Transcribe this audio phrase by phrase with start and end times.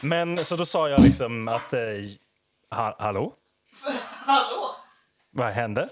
[0.00, 1.72] Men så då sa jag liksom att...
[1.72, 1.80] Eh,
[2.70, 3.34] ha, hallå?
[4.26, 4.66] Hallå!
[5.30, 5.88] Vad hände?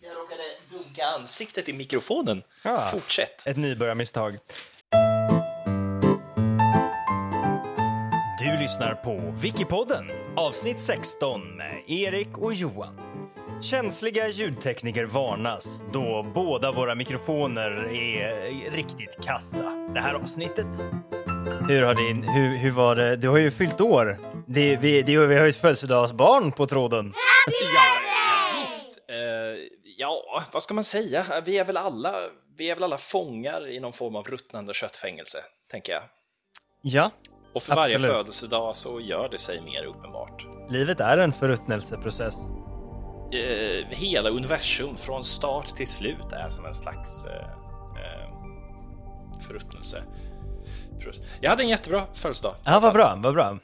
[0.00, 2.42] Jag råkade dunka ansiktet i mikrofonen.
[2.64, 2.88] Ja.
[2.92, 3.46] Fortsätt.
[3.46, 4.38] Ett nybörjarmisstag.
[8.38, 13.00] Du lyssnar på Wikipodden, avsnitt 16 med Erik och Johan.
[13.62, 19.62] Känsliga ljudtekniker varnas då båda våra mikrofoner är riktigt kassa.
[19.94, 20.66] Det här avsnittet.
[21.68, 23.16] Hur har din, hur, hur var det?
[23.16, 24.18] Du har ju fyllt år.
[24.46, 27.14] Det, vi, det, vi har ju ett födelsedagsbarn på tråden.
[28.62, 28.98] Visst.
[29.08, 29.16] Eh,
[29.98, 31.24] ja, vad ska man säga?
[31.44, 32.14] Vi är väl alla,
[32.58, 35.38] vi är väl alla fångar i någon form av ruttnande köttfängelse,
[35.70, 36.02] tänker jag.
[36.82, 37.10] Ja,
[37.54, 38.16] Och för varje Absolut.
[38.16, 40.46] födelsedag så gör det sig mer uppenbart.
[40.70, 42.34] livet är en förruttnelseprocess.
[43.32, 47.32] Eh, hela universum från start till slut är som en slags eh,
[48.02, 48.28] eh,
[51.02, 51.38] förruttnelse.
[51.40, 52.54] Jag hade en jättebra födelsedag.
[52.64, 53.58] Ja, vad bra, vad bra.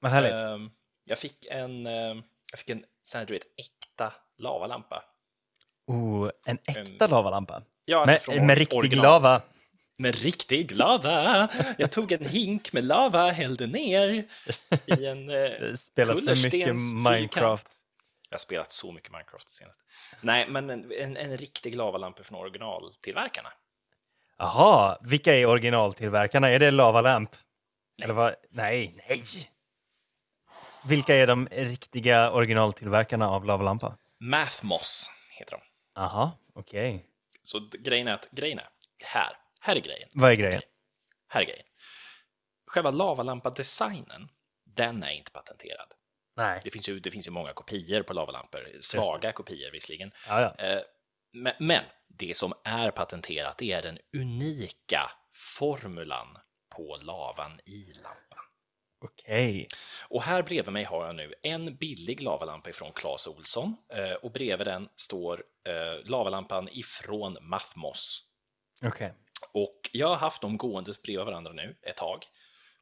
[0.00, 0.32] Vad härligt.
[0.32, 0.70] Ehm,
[1.04, 5.02] jag fick en, ehm, jag fick en sån här, du vet, äkta lavalampa.
[5.86, 7.62] Oh, en äkta lavalampa.
[7.84, 9.02] Ja, alltså med, med riktig original.
[9.02, 9.42] lava.
[9.98, 11.48] Med riktig lava!
[11.78, 14.28] Jag tog en hink med lava, hällde ner
[14.86, 17.68] i en eh, Spelat för mycket Minecraft.
[18.28, 19.82] Jag har spelat så mycket Minecraft det senaste.
[20.20, 23.48] Nej, men en, en, en riktig lavalampa från originaltillverkarna.
[24.42, 26.48] Jaha, vilka är originaltillverkarna?
[26.48, 27.36] Är det Lavalamp?
[28.02, 28.34] Eller vad?
[28.50, 29.22] Nej, nej.
[30.88, 33.96] Vilka är de riktiga originaltillverkarna av lavalampa?
[34.20, 35.60] Mathmos heter de.
[35.94, 37.06] Jaha, okej.
[37.42, 38.68] Så d- grejen är att, grejen är,
[39.04, 40.08] här, här är grejen.
[40.14, 40.62] Vad är grejen?
[41.28, 41.66] Här är grejen.
[42.66, 44.28] Själva lavalampa-designen,
[44.66, 45.88] den är inte patenterad.
[46.36, 46.60] Nej.
[46.64, 50.12] Det finns ju, det finns ju många kopior på lavalampor, svaga kopior visserligen.
[50.28, 50.64] Ja, ja.
[50.64, 50.80] Eh,
[51.32, 51.84] Men, men
[52.18, 55.10] det som är patenterat är den unika
[55.58, 56.38] formulan
[56.76, 58.38] på lavan i lampan.
[59.04, 59.66] Okej.
[60.08, 64.32] Och här bredvid mig har jag nu en billig lavalampa ifrån Clas Olsson eh, och
[64.32, 68.22] bredvid den står eh, lavalampan ifrån Mathmos.
[68.82, 69.14] Okej.
[69.52, 72.18] Och jag har haft dem gåendes bredvid varandra nu ett tag.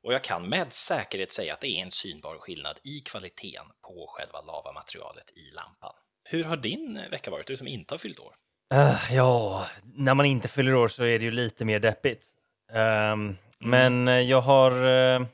[0.02, 4.06] Och jag kan med säkerhet säga att det är en synbar skillnad i kvaliteten på
[4.08, 5.94] själva lavamaterialet i lampan.
[6.24, 8.34] Hur har din vecka varit, du som inte har fyllt år?
[8.74, 12.26] Eh, ja, när man inte fyller år så är det ju lite mer deppigt.
[12.72, 14.72] Ehm, Men eh, jag har...
[14.86, 15.26] eh,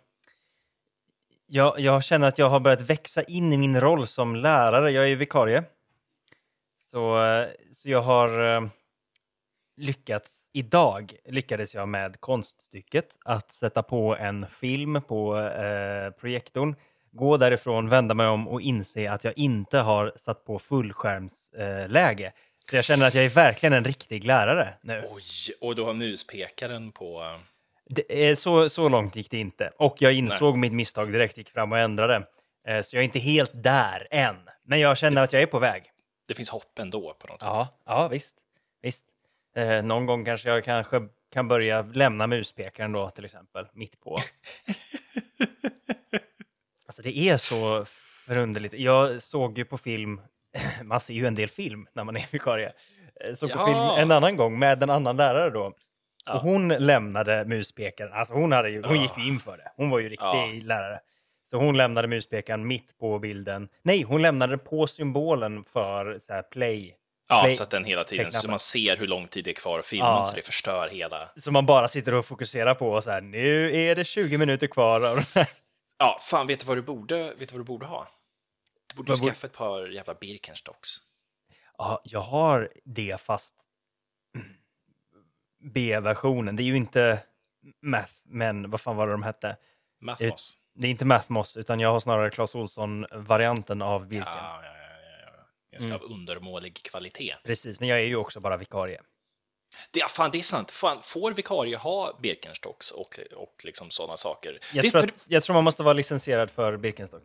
[1.46, 4.90] jag, jag känner att jag har börjat växa in i min roll som lärare.
[4.90, 5.64] Jag är ju vikarie.
[6.78, 8.70] Så, eh, så jag har
[9.76, 15.50] lyckats, idag lyckades jag med konststycket att sätta på en film på
[16.20, 16.74] projektorn,
[17.12, 22.26] gå därifrån, vända mig om och inse att jag inte har satt på fullskärmsläge.
[22.26, 22.32] Eh.
[22.70, 25.08] Så jag känner att jag är verkligen en riktig lärare nu.
[25.10, 25.22] Oj,
[25.60, 27.20] och du har muspekaren på...
[27.22, 27.38] eh,
[27.84, 29.72] Det, är så, så långt gick det inte.
[29.78, 32.26] Och jag insåg mitt misstag direkt, gick fram och ändrade.
[32.68, 34.36] Eh, Så jag är inte helt där än.
[34.64, 35.84] Men jag känner att jag är på väg.
[36.28, 37.74] Det finns hopp ändå på något Ja, sätt.
[37.86, 38.36] ja visst.
[38.82, 39.04] visst.
[39.56, 41.00] Eh, någon gång kanske jag kanske
[41.32, 44.18] kan börja lämna muspekaren då till exempel, mitt på.
[46.86, 47.84] alltså det är så
[48.26, 48.74] förunderligt.
[48.74, 50.20] Jag såg ju på film,
[50.84, 52.72] man ser ju en del film när man är vikarie.
[53.28, 53.66] Eh, Såg på Ja.
[53.66, 55.72] film en annan gång med en annan lärare då.
[56.26, 56.34] Ja.
[56.34, 59.72] Och hon lämnade muspekaren, alltså hon, hade ju, hon gick ju in för det.
[59.76, 61.00] Hon var ju riktig lärare.
[61.44, 63.68] Så hon lämnade muspekaren mitt på bilden.
[63.82, 66.94] Nej, hon lämnade på symbolen för så här, play.
[67.28, 67.54] Ja, play.
[67.54, 69.86] så att den hela tiden, så man ser hur lång tid det är kvar att
[69.86, 70.24] filma, Ja.
[70.24, 71.28] så det förstör hela...
[71.36, 74.96] Så man bara sitter och fokuserar på så här, nu är det 20 minuter kvar.
[75.00, 75.18] av.
[75.98, 78.08] Ja, fan, vet du vad du borde, vet du vad du borde ha?
[78.96, 80.90] Du borde borde- skaffa ett par jävla Birkenstocks.
[81.78, 83.54] Ja, jag har det fast
[85.74, 86.56] B-versionen.
[86.56, 87.22] Det är ju inte
[87.82, 89.56] Math, men vad fan var det de hette?
[90.00, 90.58] Mathmos.
[90.74, 94.28] Det är inte Mathmos, utan jag har snarare Clas Ohlson-varianten av Birkens.
[94.36, 95.46] Ja, ja, ja, ja.
[95.72, 95.96] Just Mm.
[96.00, 97.34] av undermålig kvalitet.
[97.44, 99.00] Precis, men jag är ju också bara vikarie.
[99.90, 100.70] Det, ja, fan, det är sant.
[100.70, 104.58] Fan, får vikarie ha Birkenstocks och, och liksom sådana saker?
[104.74, 107.22] Jag, det, tror för- att, jag tror man måste vara licensierad för Birkenstock.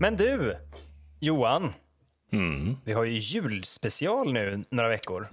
[0.00, 0.56] Men du,
[1.20, 1.72] Johan,
[2.32, 2.76] Mm.
[2.84, 5.28] vi har ju julspecial nu några veckor.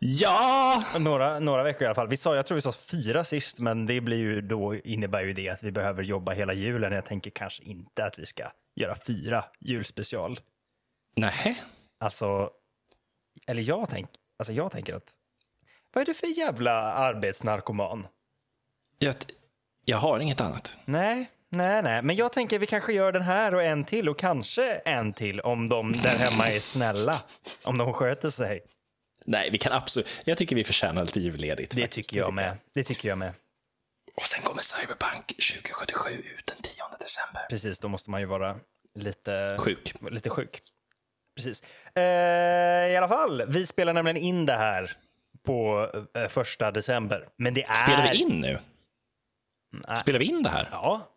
[0.00, 0.82] Ja!
[0.98, 2.08] Några, några veckor i alla fall.
[2.08, 5.32] Vi sa, jag tror vi sa fyra sist, men det blir ju då innebär ju
[5.32, 6.92] det att vi behöver jobba hela julen.
[6.92, 10.40] Jag tänker kanske inte att vi ska göra fyra julspecial.
[11.16, 11.56] Nej.
[11.98, 12.50] Alltså,
[13.46, 14.08] eller jag, tänk,
[14.38, 15.12] alltså jag tänker att
[15.92, 18.06] vad är det för jävla arbetsnarkoman?
[18.98, 19.14] Jag,
[19.84, 20.78] jag har inget annat.
[20.84, 24.18] Nej, nej, nej, men jag tänker vi kanske gör den här och en till och
[24.18, 27.14] kanske en till om de där hemma är snälla,
[27.66, 28.62] om de sköter sig.
[29.26, 30.22] Nej, vi kan absolut...
[30.24, 31.74] Jag tycker vi förtjänar lite julledigt.
[31.74, 32.08] Det faktiskt.
[32.08, 32.58] tycker jag med.
[32.74, 33.32] Det tycker jag med.
[34.16, 37.46] Och sen kommer Cyberpunk 2077 ut den 10 december.
[37.50, 38.56] Precis, då måste man ju vara
[38.94, 39.94] lite Sjuk.
[40.10, 40.62] Lite sjuk.
[41.36, 41.62] Precis.
[41.94, 42.02] Eh,
[42.92, 44.92] I alla fall, vi spelar nämligen in det här
[45.46, 47.28] på eh, första december.
[47.36, 47.74] Men det är...
[47.74, 48.58] Spelar vi in nu?
[49.96, 50.68] Spelar vi in det här?
[50.72, 51.13] Ja,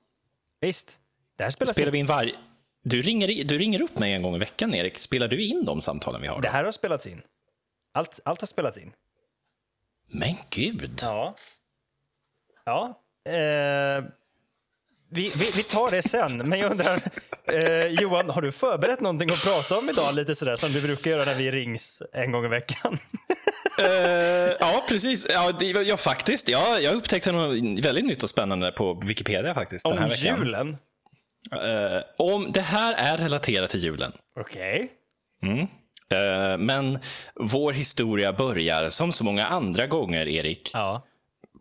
[0.61, 0.99] visst.
[1.35, 2.35] Det här spelas Spelar vi in varje...
[2.83, 4.97] Du ringer, du ringer upp mig en gång i veckan, Erik.
[4.97, 6.41] Spelar du in de samtalen vi har?
[6.41, 6.51] Det Då?
[6.51, 7.21] här har spelats in.
[7.93, 8.93] Allt, allt har spelats in.
[10.07, 10.99] Men gud!
[11.01, 11.35] Ja.
[12.65, 13.01] Ja.
[13.25, 14.03] Eh,
[15.09, 17.01] vi, vi, vi tar det sen, men jag undrar,
[17.43, 20.15] eh, Johan, har du förberett någonting att prata om idag?
[20.15, 22.99] Lite sådär som du brukar göra när vi rings en gång i veckan.
[23.81, 25.27] Eh, ja, precis.
[25.29, 26.49] Ja, det, ja faktiskt.
[26.49, 30.39] Ja, jag upptäckte något väldigt nytt och spännande på Wikipedia faktiskt den här Om veckan.
[30.39, 30.77] julen?
[31.51, 34.11] Eh, om, det här är relaterat till julen.
[34.39, 34.91] Okej.
[36.11, 36.99] Eh, men
[37.35, 41.03] vår historia börjar, som så många andra gånger, Erik, Ja.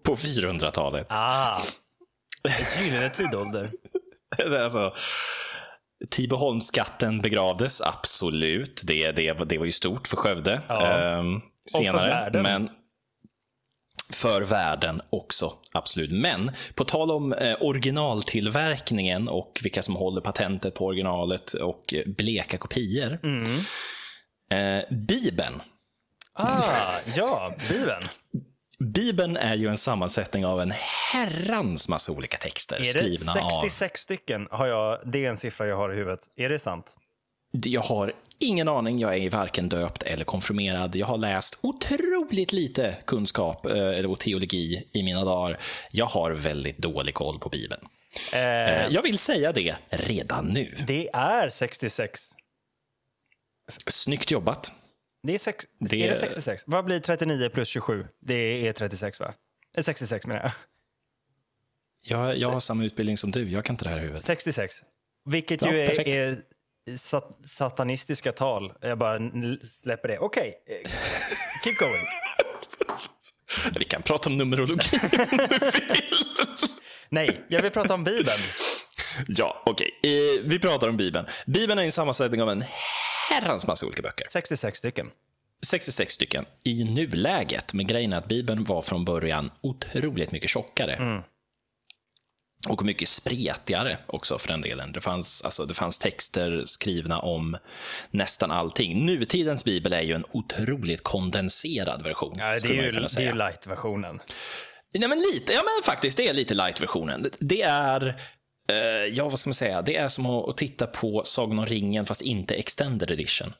[0.04, 1.06] på 400-talet.
[1.10, 1.58] Ah.
[2.80, 3.70] Gyllene tidålder.
[4.62, 4.94] alltså,
[6.10, 8.82] Tibeholmsskatten begravdes, absolut.
[8.84, 10.86] Det, det, det var ju stort för Skövde Ja.
[10.86, 12.08] ehm, senare.
[12.08, 12.42] världen.
[12.42, 12.70] Men
[14.12, 16.10] för världen också, absolut.
[16.12, 22.58] Men på tal om eh, originaltillverkningen och vilka som håller patentet på originalet och bleka
[22.58, 23.18] kopior.
[24.50, 25.62] Eh, Bibeln.
[26.32, 28.02] Ah, ja, Bibeln.
[28.78, 30.72] Bibeln är ju en sammansättning av en
[31.12, 34.48] herrans massa olika texter Är det skrivna av 66 stycken?
[34.50, 36.20] Har jag, det är en siffra jag har i huvudet.
[36.36, 36.96] Är det sant?
[37.64, 38.98] Jag har ingen aning.
[38.98, 40.96] Jag är varken döpt eller konfirmerad.
[40.96, 45.58] Jag har läst otroligt lite kunskap eh, och teologi i mina dagar.
[45.90, 47.80] Jag har väldigt dålig koll på Bibeln.
[48.34, 50.74] Eh, Eh, Jag vill säga det redan nu.
[50.86, 52.20] det är 66.
[53.86, 54.72] Snyggt jobbat.
[55.22, 56.62] Det är, sex, Det- är det 66?
[56.66, 58.06] Vad blir 39 plus 27?
[58.20, 59.34] Det är 36, va?
[59.76, 60.52] Eh, 66 menar jag.
[62.02, 63.48] Jag, jag har samma utbildning som du.
[63.50, 64.24] Jag kan inte det här i huvudet.
[64.24, 64.74] 66.
[65.24, 66.38] Vilket Ja, ju är, är
[66.96, 68.72] sat, satanistiska tal.
[68.80, 69.18] Jag bara
[69.62, 70.18] släpper det.
[70.18, 70.90] Okej, eh,
[71.64, 72.04] keep going.
[73.78, 74.98] Vi kan prata om numerologi.
[77.08, 78.38] Nej, jag vill prata om Bibeln.
[79.28, 79.90] ja, okej.
[80.02, 81.26] Eh, Vi pratar om Bibeln.
[81.46, 82.64] Bibeln är en sammansättning av en
[83.30, 84.26] herrans massa olika böcker.
[84.30, 85.10] 66 stycken.
[85.66, 87.74] 66 stycken i nuläget.
[87.74, 91.22] Men grejen är att Bibeln var från början otroligt mycket tjockare.
[92.68, 94.92] Och mycket spretigare också för den delen.
[94.92, 97.56] Det fanns, alltså, det fanns texter skrivna om
[98.10, 99.06] nästan allting.
[99.06, 102.34] Nutidens bibel är ju en otroligt kondenserad version.
[102.36, 104.20] Ja, det är ju, det är light-versionen.
[104.94, 107.30] Nej, men lite, ja men faktiskt, det är lite light-versionen.
[107.38, 108.08] Det- är,
[108.70, 108.76] eh,
[109.14, 112.22] ja vad ska man säga, det är som att, titta på Sagan om ringen fast
[112.22, 113.52] inte extended edition.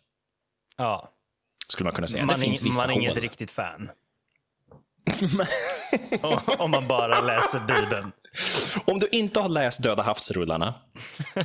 [0.77, 1.13] Ja,
[1.69, 2.25] Skulle man kunna säga.
[2.25, 3.21] man, det finns vissa man är inget hål.
[3.23, 3.91] riktigt fan.
[6.59, 8.13] om man bara läser Bibeln.
[8.85, 10.75] Om du inte har läst Döda havsrullarna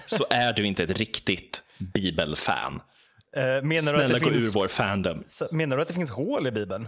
[0.05, 2.81] så är du inte ett riktigt bibelfan.
[3.35, 5.23] Eh, menar, du Snälla att det gå ur finns, vår fandom.
[5.51, 6.88] menar du att det finns hål i Bibeln?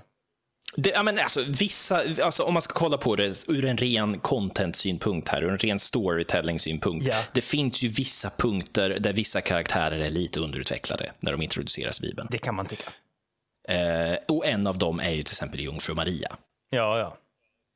[0.75, 4.19] Det, ja, men alltså, vissa, alltså, om man ska kolla på det ur en ren
[4.19, 7.05] content-synpunkt här, ur en ren storytelling-synpunkt.
[7.07, 7.23] Ja.
[7.33, 12.01] Det finns ju vissa punkter där vissa karaktärer är lite underutvecklade när de introduceras i
[12.01, 12.27] Bibeln.
[12.31, 12.89] Det kan man tycka.
[13.69, 16.37] Eh, och en av dem är ju till exempel Jungfru Maria.
[16.69, 17.17] Ja, ja.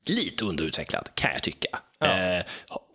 [0.09, 1.79] Lite underutvecklad, kan jag tycka.
[1.99, 2.07] Ja.
[2.07, 2.45] Eh,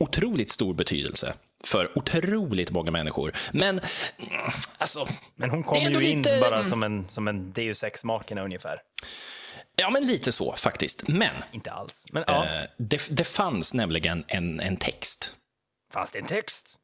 [0.00, 1.34] otroligt stor betydelse
[1.64, 3.32] för otroligt många människor.
[3.52, 3.80] Men,
[4.18, 4.40] mm,
[4.78, 5.06] alltså...
[5.36, 8.42] Men hon det kom är ju in lite- bara som en, som en Deus Ex-makina
[8.42, 8.80] ungefär.
[9.76, 11.08] Ja, men lite så faktiskt.
[11.08, 12.04] Men Inte alls.
[12.12, 15.34] Men ja, eh, det, det fanns nämligen en, en text.
[15.92, 16.78] fanns det en text?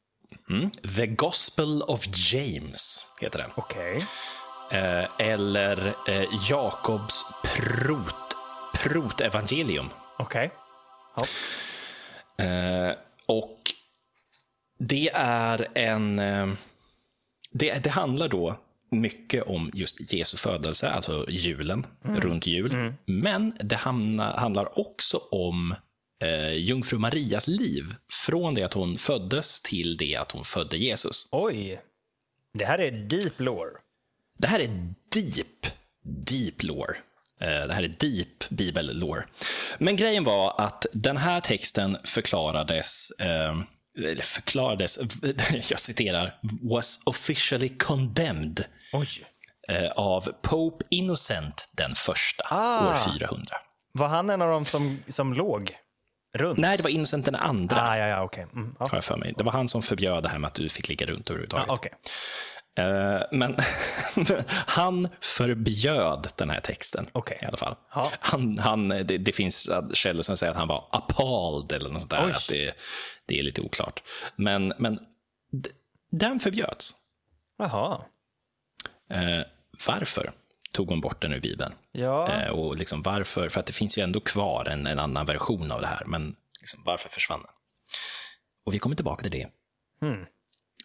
[0.95, 3.51] The Gospel of James heter den.
[3.55, 4.05] Okej.
[4.71, 8.35] Eh, eller eh, Jakobs prot,
[8.73, 9.89] protevangelium.
[10.19, 10.51] Okej.
[11.15, 11.25] Ja.
[12.45, 12.95] Eh,
[13.25, 13.59] och
[14.79, 16.19] det är en...
[16.19, 16.47] Eh,
[17.51, 18.59] det, det handlar då
[18.91, 22.93] mycket om just Jesu födelse, alltså julen, runt jul.
[23.05, 25.75] Men det hamna, handlar också om
[26.21, 27.95] eh, Jungfru Marias liv.
[28.25, 31.27] Från det att hon föddes till det att hon födde Jesus.
[31.31, 31.81] Oj.
[32.53, 33.71] Det här är deep lore.
[34.37, 35.65] Det här är deep,
[36.01, 36.97] deep lore.
[37.41, 39.23] Eh, Det här är deep bibel-lore.
[39.77, 43.55] Men grejen var att den här texten förklarades, eh,
[43.97, 44.99] eller förklarades,
[45.69, 49.07] jag citerar, was officially condemned Oj.
[49.69, 52.91] eh, av Pope Innocent den första, Ah.
[52.91, 53.55] år 400.
[53.91, 55.71] Var han en av dem som, som låg
[56.37, 56.59] runt?
[56.59, 58.47] Nej, det var Innocent den andra, Ah, ja, ja, okej.
[58.53, 58.85] Mm, ja.
[58.89, 59.33] har jag för mig.
[59.37, 61.69] Det var han som förbjöd det här med att du fick ligga runt överhuvudtaget.
[61.69, 61.91] Ah, okej.
[62.79, 63.57] Eh, men
[64.51, 67.39] han förbjöd den här texten Okej.
[67.41, 67.75] i alla fall.
[67.95, 68.11] Ja.
[68.19, 72.11] Han, han, det, det finns källor som säger att han var appalled eller något sånt
[72.11, 72.25] där.
[72.25, 72.31] Oj.
[72.31, 72.73] Att det,
[73.25, 74.03] det är lite oklart.
[74.35, 74.99] Men, men
[76.11, 76.95] den förbjöds.
[77.57, 78.01] Jaha.
[79.09, 79.41] Eh,
[79.87, 80.31] varför
[80.73, 81.73] tog hon bort den ur Bibeln?
[81.91, 82.31] Ja.
[82.31, 83.49] Eh, och liksom varför?
[83.49, 86.05] För att det finns ju ändå kvar en, en annan version av det här.
[86.05, 87.51] Men liksom, varför försvann den?
[88.65, 89.47] Och vi kommer tillbaka till det.
[90.01, 90.25] Hmm.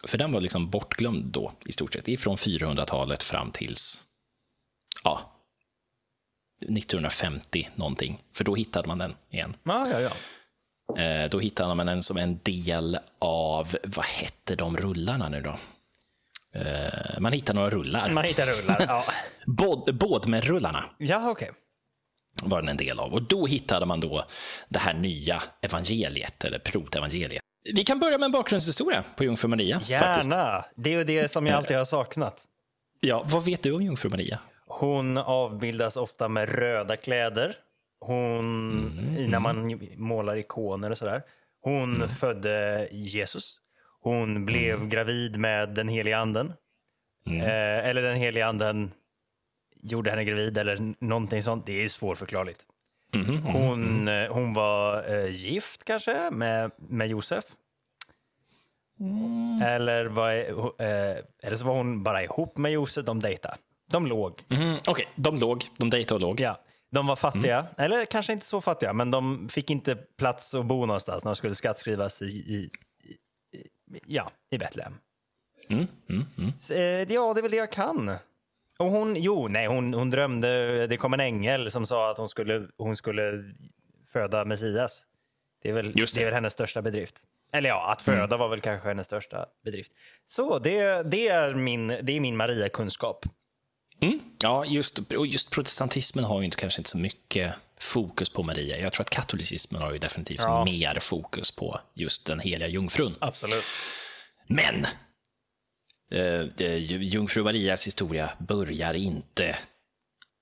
[0.07, 2.05] För den var liksom bortglömd då, i stort sett.
[2.05, 4.01] Det är från 400-talet fram tills
[5.03, 5.31] ja,
[6.61, 8.23] 1950 någonting.
[8.33, 9.55] För då hittade man den igen.
[9.63, 10.11] Ja, ja, ja.
[11.01, 15.57] Eh, då hittade man den som en del av, vad hette de rullarna nu då?
[16.59, 18.09] Eh, man hittar några rullar.
[18.09, 18.85] Man hittar rullar.
[18.87, 19.05] Ja,
[19.45, 21.51] Båd, Bådmed-rullarna ja okej.
[22.43, 23.13] var den en del av.
[23.13, 24.25] Och då hittade man då
[24.69, 27.41] det här nya evangeliet, eller protevangeliet.
[27.73, 29.79] Vi kan börja med en bakgrundshistoria på Jungfru Maria.
[29.79, 30.31] Faktiskt.
[30.31, 30.65] Gärna.
[30.75, 32.43] Det är ju det som jag alltid har saknat.
[32.99, 34.39] Ja, vad vet du om Jungfru Maria?
[34.67, 37.55] Hon avbildas ofta med röda kläder.
[37.99, 41.21] Hon, i- när man målar ikoner och sådär.
[41.61, 43.59] Hon födde Jesus.
[44.01, 46.53] Hon blev gravid med den heliga anden.
[47.29, 48.91] Eh, eller den heliga anden
[49.81, 51.65] gjorde henne gravid eller någonting sånt.
[51.65, 52.59] Det är svårförklarligt.
[53.43, 57.45] Hon, eh, hon var eh, gift kanske med, med Josef.
[59.63, 63.05] Eller, var, eh, eller så var hon bara ihop med Josef.
[63.05, 63.57] De dejtade.
[63.91, 64.43] De låg.
[64.49, 65.65] Mm, Okej, de låg.
[65.77, 66.39] De dejtade och låg.
[66.39, 66.59] Ja,
[66.89, 70.85] de var fattiga, eller kanske inte så fattiga, men de fick inte plats att bo
[70.85, 72.69] någonstans när de skulle skattskrivas i, i,
[73.03, 74.93] i, i, ja, i Betlehem.
[75.69, 76.51] Mm, mm, mm.
[76.59, 76.79] Så, eh,
[77.13, 78.15] ja, det är väl det jag kan.
[78.79, 82.29] Och hon, jo, nej, hon, hon drömde, det kom en ängel som sa att hon
[82.29, 83.43] skulle, hon skulle
[84.13, 85.03] föda Messias.
[85.61, 86.21] Det är, väl, Just det.
[86.21, 86.23] det.
[86.23, 87.15] är väl hennes största bedrift.
[87.51, 89.91] Eller ja, att föda var väl kanske hennes största bedrift.
[90.27, 93.25] Så det, det är min, det är min Maria-kunskap.
[94.01, 94.19] Mm.
[94.43, 98.77] Ja, just, och just protestantismen har ju inte, kanske inte så mycket fokus på Maria.
[98.77, 100.65] Jag tror att katolicismen har ju definitivt Ja.
[100.65, 103.15] mer fokus på just den heliga jungfrun.
[103.19, 103.63] Absolut.
[104.47, 104.85] Men
[106.11, 109.57] eh, jungfru Marias historia börjar inte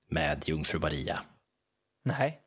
[0.10, 1.20] med jungfru Maria.
[2.06, 2.40] Nej.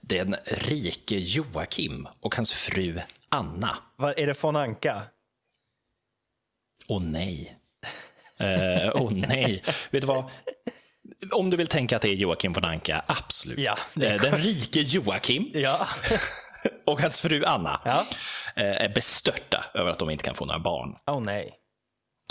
[0.00, 3.78] Den rike Joakim och hans fru Anna.
[3.96, 5.02] Vad, är det von Anka?
[6.88, 7.56] Åh nej.
[8.38, 9.62] Eh, Åh nej.
[9.90, 10.24] Vet du vad?
[11.32, 13.58] Om du vill tänka att det är Joakim von Anka, absolut.
[13.58, 15.88] Ja, Eh, Den rike Joakim Ja.
[16.86, 18.04] och hans fru Anna Ja.
[18.56, 20.96] eh, är bestörta över att de inte kan få några barn.
[21.06, 21.56] Åh nej.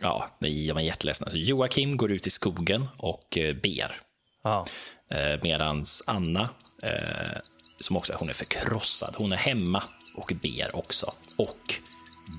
[0.02, 1.30] Ja, de är jätteledsna.
[1.30, 3.96] Så Joakim går ut i skogen och eh, ber.
[4.44, 4.66] Ja.
[5.12, 6.50] Eh, medans Anna,
[6.84, 7.38] eh,
[7.80, 9.84] som också hon är förkrossad, hon är hemma
[10.16, 11.12] och ber också.
[11.38, 11.74] Och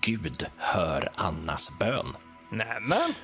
[0.03, 2.07] Gud hör Annas bön
[2.53, 3.15] Nämen.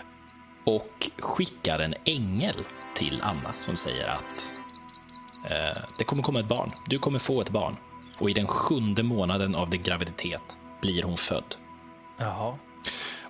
[0.65, 2.55] och skickar en ängel
[2.95, 4.53] till Anna som säger att
[5.51, 6.71] eh, det kommer komma ett barn.
[6.87, 7.77] Du kommer få ett barn.
[8.19, 11.55] Och i den sjunde månaden av din graviditet blir hon född.
[12.19, 12.59] Jaha.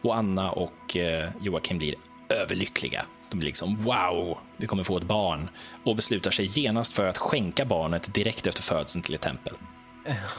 [0.07, 1.95] Och Anna och eh, Joakim blir
[2.29, 3.07] överlyckliga.
[3.31, 5.49] De blir liksom wow, vi kommer få ett barn.
[5.85, 9.55] Och beslutar sig genast för att skänka barnet direkt efter födseln till ett tempel.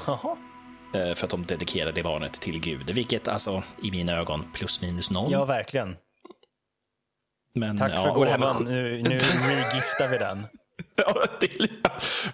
[0.07, 0.37] Jaha.
[0.93, 2.89] Eh, för att de dedikerar det barnet till Gud.
[2.89, 5.31] Vilket alltså, i mina ögon, plus minus noll.
[5.31, 5.95] Ja, verkligen.
[7.55, 8.55] Men, Tack ja, för med gåvan.
[8.55, 10.45] sk- Nu, nu regiftar vi den.
[10.95, 11.69] Ja, det är,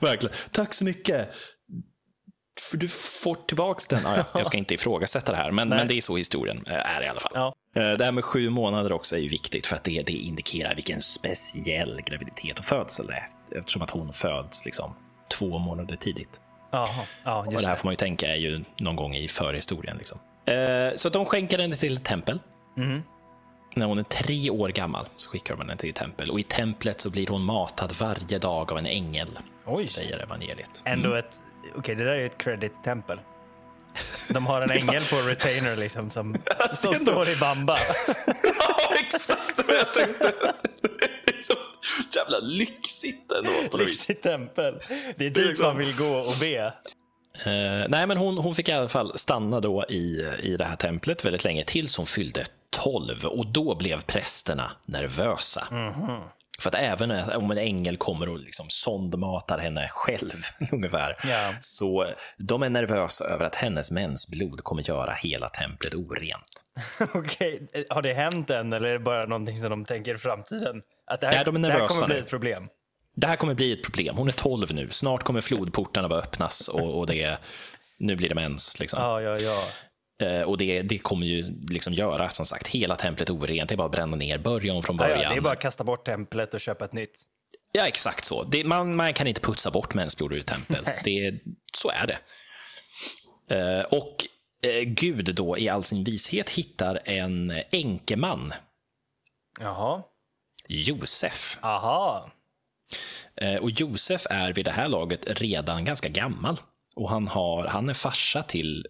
[0.02, 0.36] verkligen.
[0.52, 1.30] Tack så mycket.
[2.74, 4.06] Du får tillbaks den.
[4.06, 6.98] Ah, ja, jag ska inte ifrågasätta det här, men, men det är så historien eh,
[6.98, 7.32] är i alla fall.
[7.36, 7.54] Ja.
[7.76, 10.76] Eh, Det här med sju månader också är ju viktigt för att det, det indikerar
[10.76, 13.30] vilken speciell graviditet och födsel det är.
[13.60, 14.96] Eftersom att hon föds liksom
[15.38, 16.42] två månader tidigt.
[16.72, 16.90] Jaha.
[17.24, 19.98] Ja, Och just det här får man ju tänka är ju någon gång i förhistorien.
[19.98, 20.20] Liksom.
[20.46, 22.40] Eh, Så att de skänker henne till ett tempel.
[22.78, 23.04] Mhm.
[23.76, 26.32] När hon är tre år gammal så skickar de henne till ett tempel.
[26.32, 29.40] Och i templet så blir hon matad varje dag av en ängel.
[29.66, 29.88] Oj.
[29.88, 30.82] Säger evangeliet.
[30.86, 31.40] Ändå ett...
[31.76, 33.20] Okej, det där är ju ett credit-tempel.
[34.30, 36.36] De har en ängel på retainer liksom som,
[36.74, 37.78] som står i bamba.
[38.44, 40.34] ja, exakt vad jag tänkte.
[41.44, 41.54] Så
[42.20, 43.70] jävla lyxigt ändå.
[43.72, 43.78] På.
[43.78, 44.80] Lyxigt tempel.
[45.18, 46.74] Det är dit man vill gå och be.
[47.46, 50.76] Eh, nej, men hon, hon fick i alla fall stanna då i, i det här
[50.76, 55.68] templet väldigt länge tills hon fyllde 12 och då blev prästerna nervösa.
[56.64, 60.42] För att även om en ängel kommer och liksom sondmatar henne själv
[60.72, 61.54] ungefär, Ja.
[61.60, 66.64] så de är nervösa över att hennes mensblod kommer göra hela templet orent.
[67.14, 70.82] Okej, har det hänt än eller är det bara någonting som de tänker i framtiden?
[71.08, 72.68] Att det här, Nej, de är det här nervösa kommer bli ett problem.
[73.16, 74.16] Det här kommer bli ett problem.
[74.18, 74.88] Hon är 12 nu.
[74.92, 77.38] Snart kommer flodportarna bara öppnas och, och det,
[77.98, 78.80] nu blir det mens.
[78.80, 79.00] Liksom.
[79.02, 79.64] Ja, ja, ja.
[80.22, 83.70] Eh, och det, det kommer ju liksom göra som sagt hela templet orent.
[83.70, 85.22] Det är bara att bränna ner, börja om från Ja, början.
[85.22, 87.18] ja, det är bara att kasta bort templet och köpa ett nytt.
[87.72, 88.44] Ja, exakt så.
[88.44, 90.86] Det, man, man kan inte putsa bort mensblod ur tempel.
[91.04, 91.40] Det,
[91.78, 92.18] så är det.
[93.56, 94.16] Eh, och
[94.68, 98.54] eh, Gud då i all sin vishet hittar en enkeman,
[99.60, 100.04] Jaha.
[100.68, 101.58] Josef.
[101.62, 102.32] Aha.
[103.36, 106.58] Eh, och Josef är vid det här laget redan ganska gammal.
[106.96, 108.88] Och han, har, han är farsa till,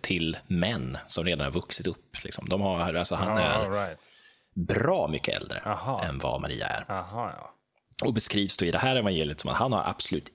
[0.00, 2.14] till män som redan har vuxit upp.
[2.24, 2.48] Liksom.
[2.48, 3.98] De har, alltså han är All right.
[4.54, 6.02] bra mycket äldre Aha.
[6.04, 6.90] än vad Maria är.
[6.92, 7.54] Aha, ja.
[8.06, 10.28] Och beskrivs då i det här evangeliet som att han har absolut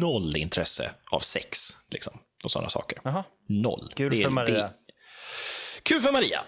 [0.00, 2.98] noll intresse av sex liksom, och sådana saker.
[3.04, 3.24] Jaha.
[3.48, 3.90] Noll.
[3.94, 4.54] Kul Det är- för Maria.
[4.54, 4.70] det är-
[5.82, 6.40] kul för Maria,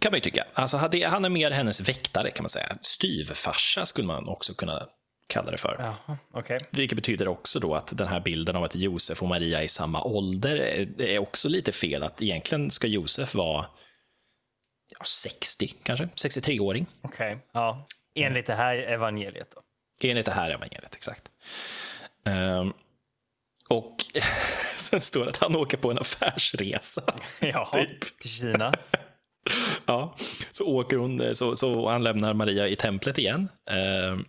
[0.00, 0.46] kan man ju tycka.
[0.54, 2.76] Alltså, han är mer hennes väktare, kan man säga.
[2.80, 4.86] Styvfarsa skulle man också kunna
[5.28, 5.76] kalla det för.
[5.78, 6.58] Jaha, okej.
[6.70, 9.68] Vilket betyder också då att den här bilden av att Josef och Maria är i
[9.68, 10.56] samma ålder
[11.00, 12.02] är- också lite fel.
[12.02, 13.66] Att egentligen ska Josef vara
[14.98, 16.04] ja, 60, kanske.
[16.16, 16.86] 63-åring.
[17.02, 17.38] Okej.
[17.52, 17.86] Ja.
[18.14, 19.60] Enligt det här evangeliet då.
[20.08, 21.22] Enligt det här evangeliet, exakt.
[22.24, 22.72] Ehm,
[23.68, 23.96] och
[24.76, 27.14] sen står det att han åker på en affärsresa.
[27.40, 27.72] Jaha.
[27.86, 28.18] Typ.
[28.20, 28.74] Till Kina.
[29.86, 30.16] Ja,
[30.50, 33.48] så åker hon, så, så han lämnar Maria i templet igen.
[33.70, 34.24] ehm,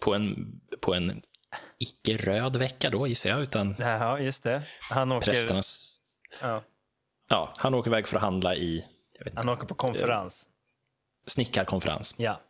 [0.00, 1.22] på en, på en
[1.78, 4.62] icke-röd vecka då, gissar jag, utan Jaha, just det.
[4.90, 6.00] Han åker, prästernas...
[6.40, 6.62] ja,
[7.28, 8.84] Ja, han åker iväg för att handla i
[9.18, 10.48] vet inte, han åker på konferens.
[11.26, 12.14] snickarkonferens.
[12.18, 12.40] Ja.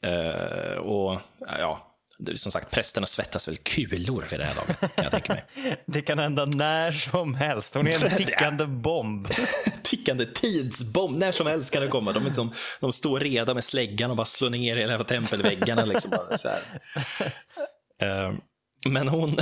[0.00, 1.20] Eh, och
[1.58, 1.91] ja,
[2.34, 5.44] som sagt, prästerna svettas väl kulor vid det här laget, kan jag tänka mig.
[5.86, 7.74] Det kan hända när som helst.
[7.74, 9.28] Hon är en tickande bomb.
[9.82, 11.18] tickande tidsbomb.
[11.18, 12.12] När som helst kan det komma.
[12.12, 15.84] De, liksom, de står redo med släggan och bara slår ner hela tempelväggarna.
[15.84, 16.48] Liksom, bara så.
[16.48, 18.32] Eh,
[18.88, 19.38] Men hon,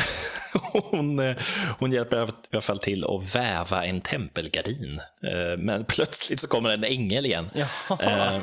[0.73, 1.37] hon, eh,
[1.79, 4.99] hon hjälper i alla fall till att väva en tempelgardin.
[4.99, 7.51] Eh, Men plötsligt så kommer en ängel igen.
[7.55, 8.41] Ja.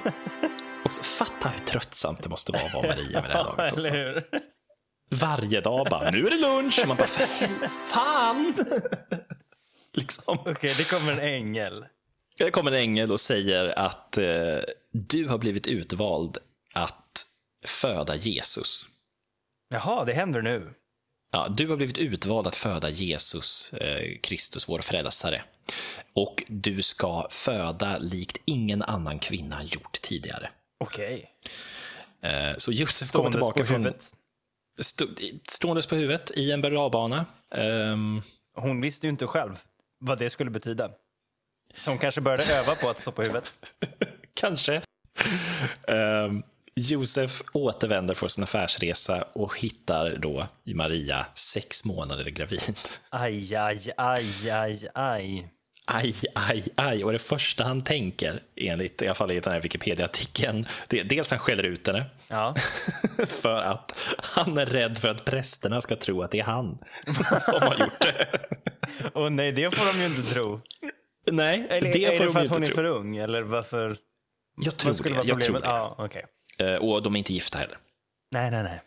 [0.87, 3.73] Och så, fatta hur tröttsamt det måste vara att vara Maria med det här laget.
[3.73, 3.91] Också.
[5.09, 6.79] Varje dag bara, nu är det lunch.
[6.81, 7.07] Och man bara,
[7.67, 8.53] fan!
[9.93, 10.39] liksom.
[10.39, 11.85] Okej, det kommer en ängel.
[12.37, 14.59] Det kommer en ängel och säger att eh,
[14.91, 16.37] du har blivit utvald
[16.73, 17.25] att
[17.65, 18.87] föda Jesus.
[19.69, 20.73] Jaha, det händer nu.
[21.31, 25.43] Ja, du har blivit utvald att föda Jesus eh, Kristus, vår frälsare.
[26.13, 30.49] Och du ska föda likt ingen annan kvinna gjort tidigare.
[30.77, 31.31] Okej.
[32.21, 33.77] Eh, så Josef kommer tillbaka på från...
[33.77, 34.11] huvudet.
[34.79, 35.05] Stå,
[35.49, 36.75] ståendes på huvudet i en berg
[37.55, 38.21] Ehm,
[38.55, 39.59] Hon visste ju inte själv
[39.99, 40.91] vad det skulle betyda.
[41.73, 43.55] Så hon kanske började öva på att stå på huvudet.
[44.33, 44.81] Kanske.
[45.87, 46.43] Ehm,
[46.75, 52.77] Josef återvänder från sin affärsresa och hittar då Maria sex månader gravid.
[53.09, 55.49] Aj, aj, aj, aj, aj.
[55.89, 57.03] Aj, aj, aj.
[57.03, 61.03] Och det första han tänker, enligt i alla fall i den här Wikipedia-artikeln, det är
[61.03, 62.55] dels han skäller ut henne Ja.
[63.27, 66.77] för att han är rädd för att prästerna ska tro att det är han
[67.41, 68.27] som har gjort det.
[69.13, 70.61] Och nej, det får de ju inte tro.
[71.31, 72.75] Nej, Eller det är får det de för ju att hon är tro.
[72.75, 73.17] för ung?
[73.17, 73.97] Eller varför?
[74.61, 75.17] Jag tror Vad skulle det.
[75.17, 75.65] vara Jag tror det.
[75.67, 76.25] Ja, okej.
[76.59, 77.77] Eh, Och de är inte gifta heller.
[78.31, 78.79] Nej, nej, nej.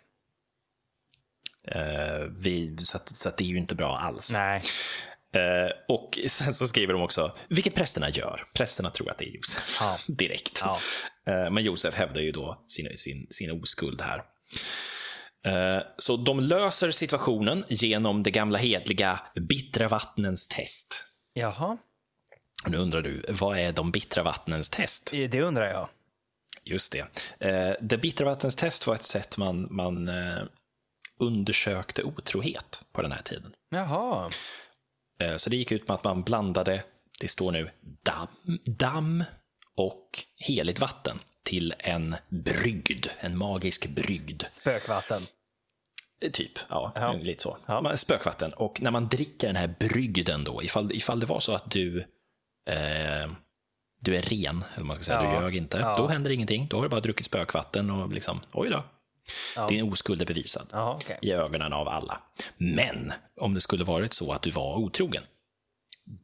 [1.65, 4.33] Eh, Vi, så att, så att det är ju inte bra alls.
[4.35, 4.63] Nej.
[5.33, 8.45] Eh, och sen så skriver de också, vilket prästerna gör.
[8.55, 9.99] Prästerna tror att det är Josef Ja.
[10.15, 10.63] direkt.
[10.65, 10.79] Ja.
[11.27, 14.19] Eh, men Josef hävdar ju då sin, sin, sin oskuld här.
[15.47, 21.05] Eh, så de löser situationen genom det gamla hedliga bittra vattnens test.
[21.33, 21.79] Jaha,
[22.67, 25.11] nu undrar du, vad är de bittra vattnens test?
[25.11, 25.89] det undrar jag.
[26.65, 27.07] Just det.
[27.81, 30.11] Det bittra vattnens test var ett sätt man, man
[31.19, 33.53] undersökte otrohet på den här tiden.
[33.71, 34.31] Jaha.
[35.21, 36.83] Eh, Så det gick ut med att man blandade,
[37.21, 37.71] det står nu,
[38.03, 39.25] damm, damm
[39.77, 44.43] och heligt vatten till en brygd, en magisk brygd.
[44.51, 45.23] Spökvatten.
[46.33, 47.13] Typ, ja, Ja.
[47.13, 47.57] lite så.
[47.67, 47.97] Ja.
[47.97, 48.53] Spökvatten.
[48.53, 51.99] Och när man dricker den här brygden då, ifall, ifall det var så att du
[52.71, 53.31] eh,
[54.03, 55.31] du är ren, eller man ska säga, Ja.
[55.39, 56.67] du ljög inte, då händer ingenting.
[56.71, 58.85] Då har du bara druckit spökvatten och liksom, oj då.
[59.57, 59.67] Ja.
[59.67, 61.19] Din oskuld är bevisad Jaha, okej.
[61.23, 62.21] i ögonen av alla.
[62.57, 65.23] Men om det skulle varit så att du var otrogen,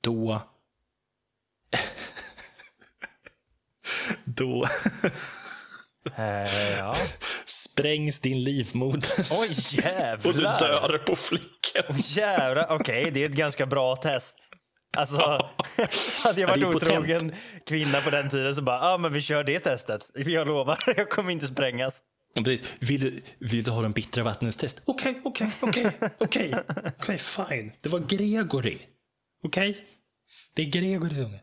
[0.03, 0.41] då...
[4.25, 4.67] då
[6.17, 6.95] Eh, ja.
[7.47, 9.49] sprängs din livmoder Oj,
[9.83, 10.31] jävlar.
[10.31, 11.97] och du dör på flicken.
[11.99, 14.37] Jävlar, okej, det är ett ganska bra test.
[14.97, 15.19] Alltså,
[16.25, 17.35] hade jag Ja, varit otrogen
[17.67, 20.11] kvinna på den tiden så bara, ja ah, men vi kör det testet.
[20.15, 22.03] Jag lovar, jag kommer inte sprängas.
[22.37, 22.77] Ja, precis.
[22.81, 24.83] Vill, du, vill du ha den bittra vattnets test?
[24.85, 26.55] Okej, okej, okej, okej.
[26.99, 27.73] Okej, fine.
[27.81, 28.79] Det var Gregory.
[29.45, 29.87] Okej?
[30.55, 31.41] Det är Gregoris unge.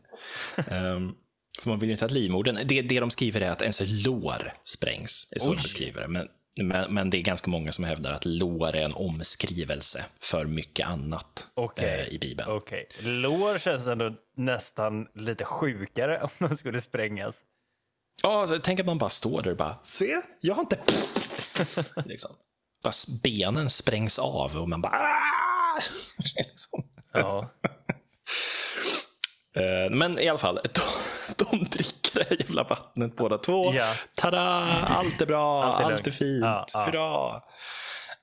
[0.56, 1.14] um,
[1.62, 2.58] för man vill ju inte att livmodern...
[2.64, 5.28] Det, det de skriver är att ens lår sprängs.
[5.30, 6.08] är så de beskriver det.
[6.08, 6.28] Men,
[6.62, 10.86] men, men, det är ganska många som hävdar att lår är en omskrivelse för mycket
[10.86, 11.86] annat okay.
[11.86, 12.50] eh, i Bibeln.
[12.50, 12.84] Okay.
[13.00, 17.44] Lår känns ändå nästan lite sjukare om de skulle sprängas.
[18.22, 20.78] Ja, alltså, tänk att man bara står där och bara, se, jag har inte...
[22.04, 22.30] liksom.
[22.82, 24.92] bara benen sprängs av och man bara...
[24.92, 25.80] Ah!
[26.36, 26.84] liksom.
[27.12, 27.50] Ja.
[29.56, 30.80] Eh, men i alla fall, de,
[31.44, 33.74] de dricker det här jävla vattnet båda två.
[33.74, 33.92] Ja.
[34.14, 34.40] Tada!
[34.88, 36.84] Allt är bra, allt är, allt är fint, ja, ja.
[36.84, 37.34] hurra!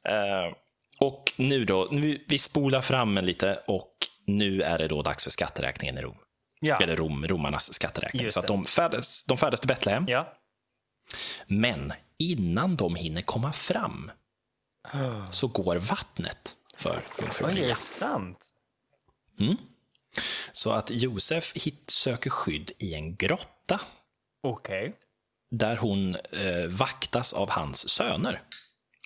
[0.09, 0.53] Uh,
[0.99, 3.93] och nu då, nu, vi spolar fram en lite och
[4.25, 6.15] nu är det då dags för skatteräkningen i Rom.
[6.63, 6.79] Ja.
[6.79, 8.23] Eller Rom, romarnas skatteräkning.
[8.23, 10.05] Just Så att de färdas, de färdas till Betlehem.
[10.07, 10.33] Ja.
[11.47, 14.11] Men innan de hinner komma fram
[15.29, 17.65] så går vattnet för jungfru Maria.
[17.65, 18.39] Det är sant?
[19.39, 19.57] Mm.
[20.51, 23.79] Så att Josef hit, söker skydd i en grotta.
[24.43, 24.81] Okej.
[24.81, 24.93] Okay.
[25.51, 28.41] Där hon eh, vaktas av hans söner.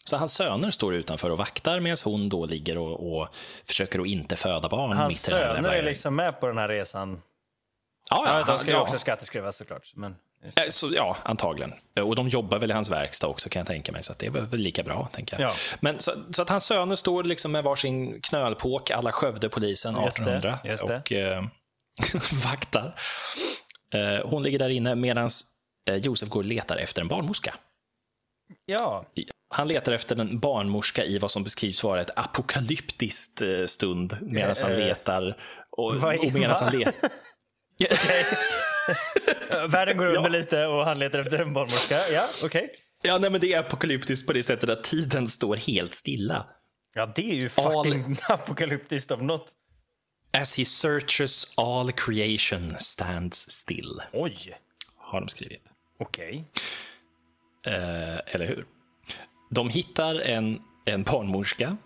[0.05, 3.27] Så hans söner står utanför och vaktar medan hon då ligger och, och
[3.67, 4.97] försöker att inte föda barn.
[4.97, 7.21] Hans söner är liksom med på den här resan?
[8.09, 9.91] Ja, ja, de ska ju också skatteskrivas såklart.
[9.95, 10.15] Men...
[10.55, 11.73] Eh, så, ja, antagligen.
[12.01, 14.31] Och de jobbar väl i hans verkstad också kan jag tänka mig, så det är
[14.31, 15.09] väl lika bra.
[15.11, 15.49] tänker jag.
[15.49, 15.53] Ja.
[15.79, 20.65] Men, så, så, att hans söner står liksom med varsin knölpåk, alla Skövdepolisen 1800, just
[20.65, 20.97] det, just det.
[20.97, 21.43] och eh,
[22.51, 22.95] vaktar.
[23.93, 25.29] Eh, hon ligger där inne medan
[25.89, 27.55] eh, Josef går och letar efter en barnmorska.
[28.65, 29.05] Ja.
[29.49, 34.55] Han letar efter en barnmorska i vad som beskrivs vara ett apokalyptiskt eh, stund medan
[34.61, 35.37] han letar.
[35.69, 37.09] Och, och medan han letar
[39.69, 40.27] Världen går under ja.
[40.27, 41.95] lite och han letar efter en barnmorska.
[42.13, 42.63] Ja, okej.
[42.63, 42.75] Okay.
[43.03, 46.45] Ja, nej, men det är apokalyptiskt på det sättet att tiden står helt stilla.
[46.93, 48.15] Ja, det är ju fucking all...
[48.39, 49.51] apokalyptiskt av något.
[50.33, 54.01] As he searches all creation stands still.
[54.13, 54.59] Oj.
[54.97, 55.63] Har de skrivit.
[55.99, 56.45] Okej.
[57.61, 57.73] Okay.
[57.73, 58.65] Eh, eller hur?
[59.49, 61.77] De hittar en, en barnmorska.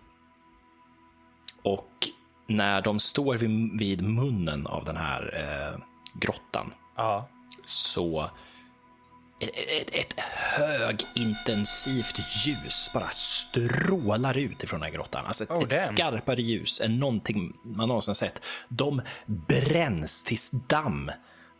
[1.64, 2.10] Och
[2.50, 5.80] när de står vid, vid munnen av den här eh,
[6.14, 7.30] grottan ja.
[7.66, 8.30] så
[9.40, 10.20] ett, ett
[10.58, 15.26] högintensivt ljus bara strålar ut ifrån den här grottan.
[15.26, 18.46] Alltså ett, oh, ett skarpare ljus än någonting man någonsin sett.
[18.68, 21.12] De bränns till damm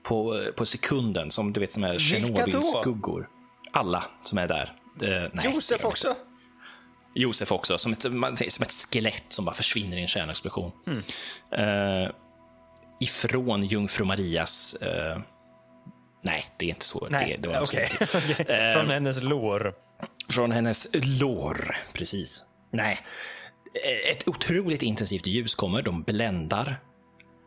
[0.04, 3.30] på, på sekunden, som du vet som är Tjernobyl-skuggor.
[3.72, 4.76] Alla som är där.
[5.04, 6.16] Uh, nej, Josef också?
[7.14, 10.72] Josef också, som ett, som ett skelett som bara försvinner i en kärnexplosion.
[10.88, 12.04] Mm.
[12.04, 12.12] Uh,
[13.00, 14.78] ifrån Jungfru Marias...
[14.82, 15.22] Uh,
[16.22, 17.08] nej, det är inte så.
[17.10, 17.86] Nej, det, det var okay.
[18.40, 18.74] okay.
[18.74, 19.74] Från hennes lår.
[20.30, 20.88] Från hennes
[21.22, 22.46] lår, precis.
[22.72, 23.00] Nej.
[24.12, 25.82] Ett otroligt intensivt ljus kommer.
[25.82, 26.80] De bländar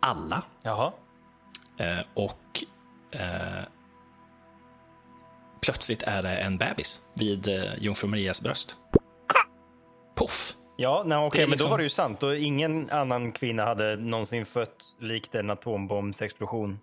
[0.00, 0.42] alla.
[0.62, 0.92] Jaha.
[1.80, 2.64] Uh, och
[5.60, 7.48] plötsligt är det en bebis vid
[7.78, 8.76] Jungfru Marias bröst.
[10.14, 10.54] Poff!
[10.76, 11.66] Ja, nej, okay, men liksom...
[11.66, 12.22] då var det ju sant.
[12.22, 16.78] Och ingen annan kvinna hade någonsin fött likt en atombombsexplosion.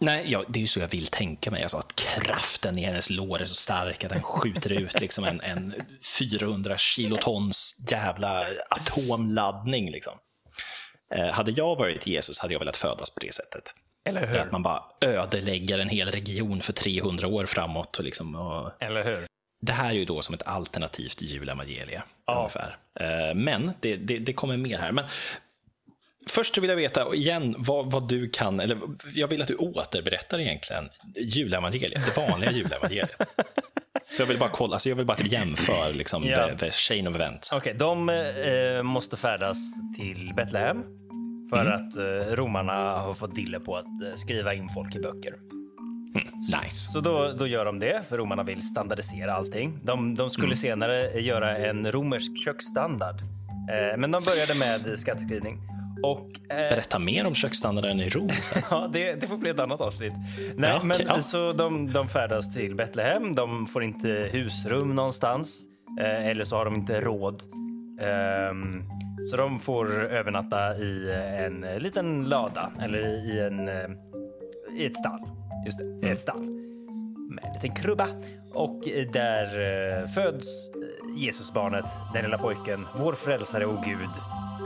[0.00, 1.62] Nej, ja, det är ju så jag vill tänka mig.
[1.62, 5.40] Alltså att kraften i hennes lår är så stark att den skjuter ut liksom en,
[5.40, 5.74] en
[6.18, 9.90] 400 kilotons jävla atomladdning.
[9.90, 10.12] Liksom.
[11.14, 13.62] Eh, hade jag varit Jesus hade jag velat födas på det sättet.
[14.04, 14.38] Eller hur?
[14.38, 17.98] Att man bara ödelägger en hel region för 300 år framåt.
[17.98, 18.82] Och liksom, och...
[18.82, 19.26] Eller hur?
[19.66, 22.02] Det här är ju då som ett alternativt julevangelium.
[22.26, 22.38] Ja.
[22.38, 22.76] Ungefär.
[23.00, 24.92] Eh, men det, det, det, kommer mer här.
[24.92, 25.04] Men
[26.26, 28.78] först vill jag veta igen vad, vad, du kan, eller
[29.14, 33.10] jag vill att du återberättar egentligen julevangeliet, det vanliga julevangeliet.
[34.08, 36.50] Så jag vill bara kolla, alltså jag vill bara att vi jämför liksom, yeah.
[36.50, 37.52] the, the chain of events.
[37.52, 39.56] Okej, okay, de eh, måste färdas
[39.96, 40.82] till Betlehem
[41.50, 41.72] för mm.
[41.72, 45.34] att eh, romarna har fått dille på att eh, skriva in folk i böcker.
[46.14, 46.90] Mm, nice.
[46.92, 49.78] Så då, då gör de det, för romarna vill standardisera allting.
[49.82, 50.56] De, de skulle mm.
[50.56, 53.20] senare göra en romersk köksstandard.
[53.70, 55.58] Eh, men de började med skatteskrivning.
[56.02, 58.28] Och, eh, Berätta mer om köksstandarden i Rom
[58.70, 60.14] ja, det, det, får bli ett annat avsnitt.
[60.56, 61.20] Nej, ja, men, ja.
[61.20, 63.34] Så de, de färdas till Betlehem.
[63.34, 65.60] De får inte husrum någonstans.
[66.00, 67.42] Eh, eller så har de inte råd.
[68.50, 68.84] Um,
[69.30, 73.88] så de får övernatta i en liten lada eller i, en, eh,
[74.78, 75.35] i ett stall.
[75.66, 76.12] Just det, mm.
[76.12, 76.40] ett stall
[77.30, 78.08] med en liten krubba.
[78.52, 78.80] Och
[79.12, 84.10] där eh, föds eh, Jesusbarnet, den lilla pojken, vår frälsare och Gud.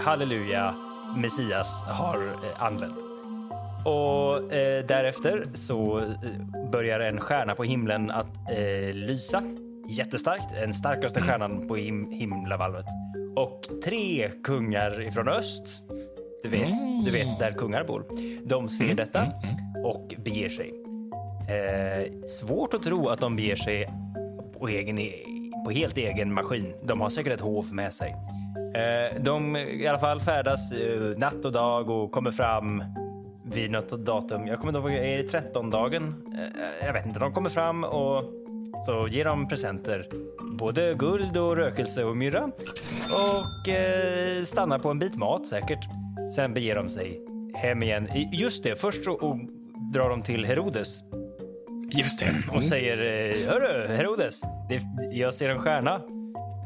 [0.04, 0.74] Halleluja,
[1.16, 2.98] Messias har eh, anlänt.
[3.84, 4.42] Och
[4.88, 6.02] därefter så
[6.72, 8.36] börjar en stjärna på himlen att
[8.92, 9.42] lysa
[9.88, 11.28] jättestarkt, den starkaste mm.
[11.28, 12.84] stjärnan på him himlavalvet.
[13.36, 15.82] Och tre kungar ifrån öst
[16.42, 18.04] du vet, du vet där kungar bor.
[18.44, 19.26] De ser detta
[19.84, 20.79] och beger sig.
[21.48, 23.88] Eh, svårt att tro att de beger sig
[24.58, 25.12] på, egen, e-
[25.64, 26.74] på helt egen maskin.
[26.82, 28.14] De har säkert ett hov med sig.
[28.74, 32.84] Eh, de i alla fall färdas eh, natt och dag och kommer fram
[33.44, 34.46] vid något datum.
[34.46, 36.14] Jag kommer inte ihåg, är det 13 dagen?
[36.38, 37.18] Eh, jag vet inte.
[37.18, 38.22] De kommer fram och
[38.86, 40.06] så ger de presenter.
[40.58, 42.50] Både guld och rökelse och myrra.
[43.12, 45.88] Och eh, stannar på en bit mat säkert.
[46.34, 47.20] Sen beger de sig
[47.54, 48.08] hem igen.
[48.32, 49.38] Just det, först så
[49.92, 51.02] drar de till Herodes
[51.90, 52.34] Just det.
[52.56, 55.94] och säger eh, Hörru Herodes, det, jag ser en stjärna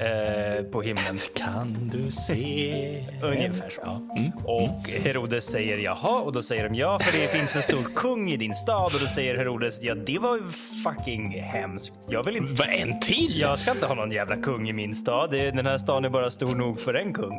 [0.00, 1.18] eh, på himlen.
[1.34, 3.02] Kan du se?
[3.22, 3.80] Ungefär så.
[3.84, 4.00] Ja.
[4.18, 4.30] Mm.
[4.44, 8.30] Och Herodes säger jaha och då säger de ja för det finns en stor kung
[8.30, 10.42] i din stad och då säger Herodes ja det var ju
[10.84, 11.92] fucking hemskt.
[12.10, 13.40] Jag vill inte Vad, en till?
[13.40, 15.30] jag ska inte ha någon jävla kung i min stad.
[15.30, 17.34] Den här staden är bara stor nog för en kung.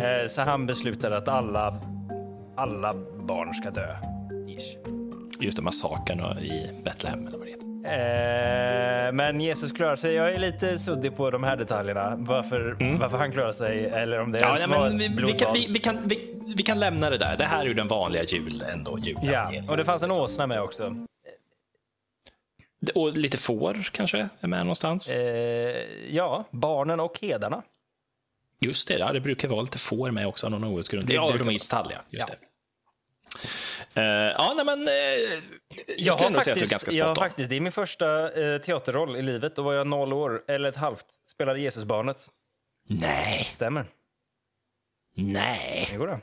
[0.00, 1.80] Eh, Så han beslutar att alla,
[2.56, 2.94] alla
[3.26, 3.96] barn ska dö.
[4.48, 4.99] Ish.
[5.40, 7.66] Just det, massakern i Betlehem eller vad det heter.
[9.06, 10.14] Eh, Men Jesus klarar sig.
[10.14, 12.16] Jag är lite suddig på de här detaljerna.
[12.18, 15.66] Varför, varför han klarar sig eller om det Ja, nej, men vi, vi, kan, vi,
[15.70, 17.36] vi, kan, vi, vi kan lämna det där.
[17.36, 18.98] Det här är ju den vanliga jul ändå.
[18.98, 19.24] Julen.
[19.24, 20.96] Ja, och det fanns en åsna med också.
[22.94, 25.12] Och lite får kanske är med någonstans.
[25.12, 25.20] Eh,
[26.10, 27.62] ja, barnen och hedarna.
[28.60, 31.14] Just det, ja, det brukar vara lite får med också av någon outgrundlig.
[31.16, 31.98] Ja, de är ju stalliga.
[32.10, 32.34] Just Ja.
[32.40, 32.46] det.
[33.94, 34.78] Eh, ja, nej, men...
[34.78, 34.94] Uh,
[35.96, 37.16] jag skulle ändå säga att du är faktiskt, ganska spot on.
[37.16, 39.56] faktiskt, det är min första eh, teaterroll i livet.
[39.56, 41.06] Då var jag noll år, eller ett halvt.
[41.24, 42.28] Spelade Jesusbarnet.
[42.88, 43.84] Nej, Stämmer.
[45.14, 45.88] nej.
[45.90, 46.20] Det går det.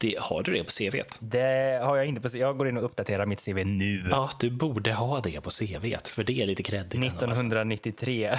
[0.00, 1.18] Det, har du det på CVt?
[1.20, 4.06] Det har jag inte på Jag går in och uppdaterar mitt CV nu.
[4.10, 6.94] Ja, du borde ha det på CVt, för det är lite kreddigt.
[6.94, 7.24] ändå, alltså.
[7.24, 8.38] 1993.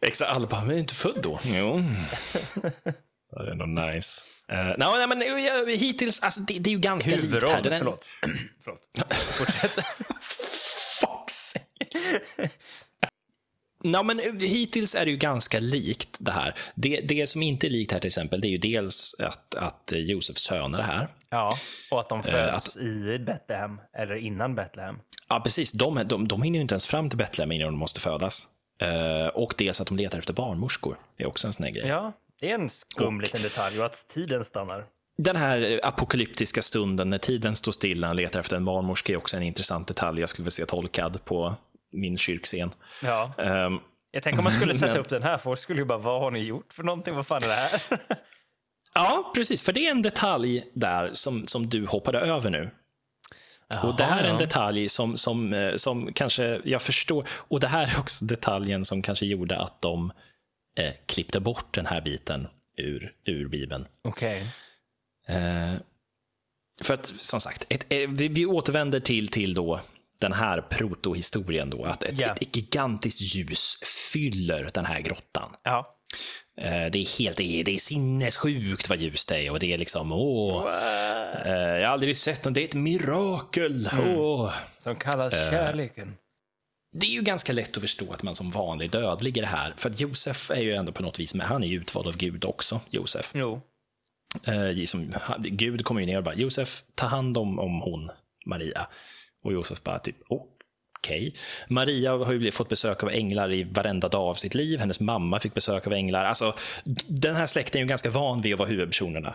[0.00, 1.40] Exakt, alla bara, men är inte född då?
[1.44, 1.80] Jo.
[3.36, 4.24] det är ändå nice.
[4.52, 7.50] Uh, no, nej, men uh, hittills, alltså, det, det är ju ganska likt Huvudroll.
[7.52, 7.62] här.
[7.62, 8.04] Den- Förlåt.
[8.64, 8.80] Förlåt.
[9.14, 9.70] Fortsätt.
[11.00, 12.48] Fuck sake.
[13.84, 16.58] No, men uh, hittills är det ju ganska likt det här.
[16.74, 19.92] Det, det som inte är likt här till exempel, det är ju dels att, att
[19.96, 21.08] Josef söner det här.
[21.30, 21.52] Ja,
[21.90, 24.96] och att de föds Eh, att- i Betlehem, eller innan Betlehem.
[25.28, 25.72] Ja, precis.
[25.72, 28.46] De, de, de hinner ju inte ens fram till Betlehem innan de måste födas.
[28.82, 30.98] Eh, och dels att de letar efter barnmorskor.
[31.16, 31.86] Det är också en sån här grej.
[31.88, 34.84] Ja, det är en skum Och- liten detalj och att tiden stannar.
[35.18, 39.36] Den här apokalyptiska stunden när tiden står stilla och letar efter en barnmorska är också
[39.36, 41.54] en intressant detalj jag skulle vilja se tolkad på
[41.92, 42.70] min kyrkscen.
[43.02, 43.32] Ja.
[43.38, 43.78] Ehm,
[44.10, 46.20] Jag tänker om man skulle sätta Men- upp den här, folk skulle ju bara, vad
[46.20, 47.14] har ni gjort för någonting?
[47.14, 47.80] Vad fan är det här?
[48.94, 49.62] ja, precis.
[49.62, 52.70] För det är en detalj där som, som du hoppade över nu.
[53.82, 57.28] och det här är en detalj som, som, eh, som kanske jag förstår.
[57.30, 60.12] Och det här är också detaljen som kanske gjorde att de
[60.78, 63.86] eh, klippte bort den här biten ur, ur Bibeln.
[64.04, 64.42] Okej.
[65.28, 65.72] Eh,
[66.82, 69.80] för att, som sagt, ett, eh, vi, vi återvänder till, till då
[70.18, 72.26] den här protohistorien då, att ett, Ja.
[72.40, 73.74] ett gigantiskt ljus
[74.12, 75.50] fyller den här grottan.
[75.62, 75.96] Ja.
[76.56, 80.12] Eh, det är helt, det är, sinnessjukt vad ljust det är och det är liksom,
[80.12, 80.66] åh,
[81.46, 83.88] eh, jag har aldrig sett något, det är ett mirakel.
[84.16, 84.52] Åh.
[84.80, 85.50] Som kallas Eh.
[85.50, 86.16] kärleken.
[86.92, 89.74] Det är ju ganska lätt att förstå att man som vanlig dödlig i det här,
[89.76, 92.16] för att Josef är ju ändå på något vis, men han är ju utvald av
[92.16, 93.30] Gud också, Josef.
[93.34, 93.60] Jo.
[94.44, 98.10] Eh, som, Gud kommer ju ner och bara, Josef, ta hand om, om hon,
[98.46, 98.86] Maria.
[99.44, 101.34] Och Josef bara, typ, okej.
[101.68, 104.78] Maria har ju fått besök av änglar i varenda dag av sitt liv.
[104.78, 106.24] Hennes mamma fick besök av änglar.
[106.24, 106.54] Alltså,
[107.06, 109.32] den här släkten är ju ganska van vid att vara huvudpersonerna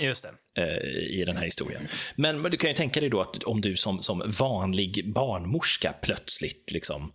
[0.55, 0.63] eh,
[1.09, 1.87] i den här historien.
[2.15, 5.93] Men, men du kan ju tänka dig då att om du som, som vanlig barnmorska
[6.01, 7.11] plötsligt liksom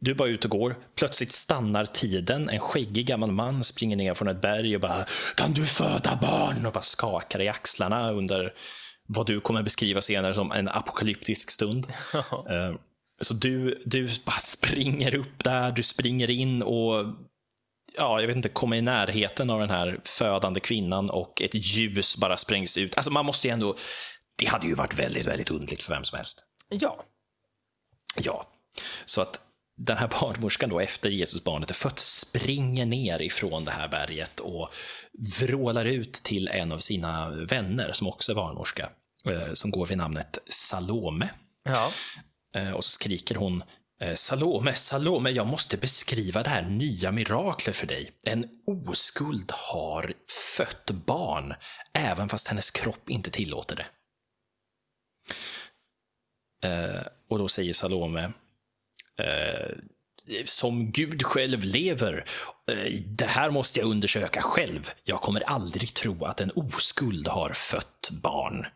[0.00, 4.14] du är bara ute och går, plötsligt stannar tiden, en skäggig gammal man springer ner
[4.14, 5.04] från ett berg och bara
[5.36, 8.54] “Kan du föda barn?” och bara skakar i axlarna under
[9.06, 11.86] vad du kommer beskriva senare som en apokalyptisk stund.
[12.50, 12.74] Eh,
[13.20, 17.06] Så du, du bara springer upp där, du springer in och
[17.96, 22.16] ja, jag vet inte, kommer i närheten av den här födande kvinnan och ett ljus
[22.16, 22.96] bara sprängs ut.
[22.96, 23.76] Alltså man måste ju ändå,
[24.36, 26.44] det hade ju varit väldigt, väldigt undligt för vem som helst.
[26.68, 27.04] Ja.
[28.16, 28.46] Ja,
[29.04, 29.40] så att
[29.76, 34.72] den här barnmorskan då efter Jesusbarnet är fött springer ner ifrån det här berget och
[35.40, 38.90] vrålar ut till en av sina vänner som också är barnmorska,
[39.30, 41.30] eh, som går vid namnet Salome.
[41.64, 41.90] Ja.
[42.54, 43.62] Eh, Och så skriker hon
[44.00, 48.12] eh, Salome, Salome, jag måste beskriva det här nya miraklet för dig.
[48.24, 48.48] En
[48.86, 50.12] oskuld har
[50.56, 51.54] fött barn,
[51.94, 53.86] även fast hennes kropp inte tillåter det.
[57.30, 58.32] Och då säger Salome,
[60.44, 62.24] som Gud själv lever,
[62.70, 64.90] eh, det här måste jag undersöka själv.
[65.04, 68.66] Jag kommer aldrig tro att en oskuld har fött barn.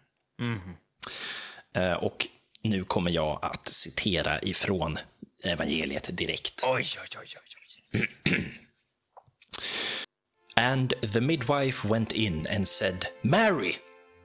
[1.75, 2.27] Eh, Och
[2.63, 4.99] nu kommer jag att citera ifrån
[5.45, 6.63] evangeliet direkt.
[6.67, 7.35] Oj, oj, oj,
[7.95, 8.09] oj.
[10.57, 13.77] And the midwife went in and said, Mary,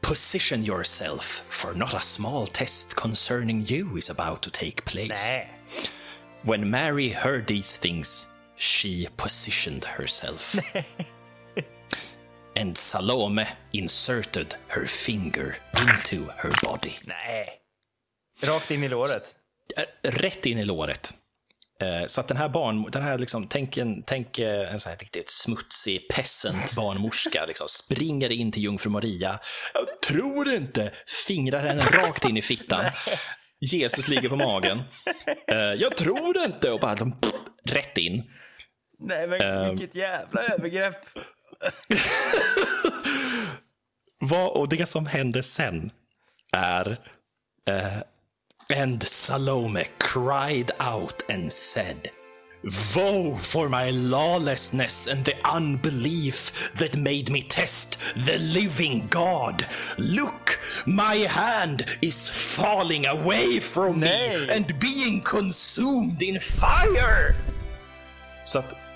[0.01, 5.07] position yourself, for not a small test concerning you is about to take place.
[5.25, 5.49] Nej.
[6.47, 10.55] When Mary heard these things, she positioned herself.
[12.55, 16.93] and Salome inserted her finger into her body.
[17.05, 17.49] Nej.
[18.43, 19.35] Rakt in i låret.
[19.77, 21.13] Eh, Rätt in i låret.
[21.81, 24.89] Eh, Så att den här barn, den här liksom, tänk en, tänk eh, en sån
[24.89, 29.39] här riktigt smutsig peasant barnmorska, liksom, springer in till jungfru Maria.
[29.73, 30.91] Jag tror inte!
[31.27, 32.85] Fingrar henne rakt in i fittan.
[33.59, 34.81] Jesus ligger på magen.
[35.47, 36.71] Eh, Jag tror inte!
[36.71, 38.23] Och bara pff, rätt in.
[38.99, 40.95] Nej, men vilket jävla övergrepp.
[44.19, 45.91] Vad, och det som hände sen
[46.53, 46.97] är
[47.69, 47.97] eh,
[48.81, 52.07] And Salome cried out and said
[52.63, 59.65] Woe for my lawlessness and the unbelief that made me test the living God.
[59.97, 67.35] Look, my hand is falling away from me and being consumed in fire.
[68.45, 68.86] Så att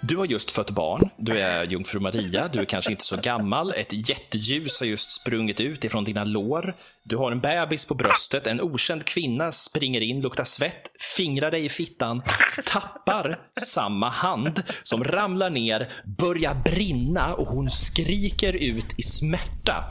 [0.00, 3.72] du har just fött barn, du är jungfru Maria, du är kanske inte så gammal,
[3.76, 8.46] ett jätteljus har just sprungit ut ifrån dina lår, du har en bebis på bröstet,
[8.46, 12.22] en okänd kvinna springer in, luktar svett, fingrar dig i fittan,
[12.64, 19.84] tappar samma hand som ramlar ner, börjar brinna och hon skriker ut i smärta.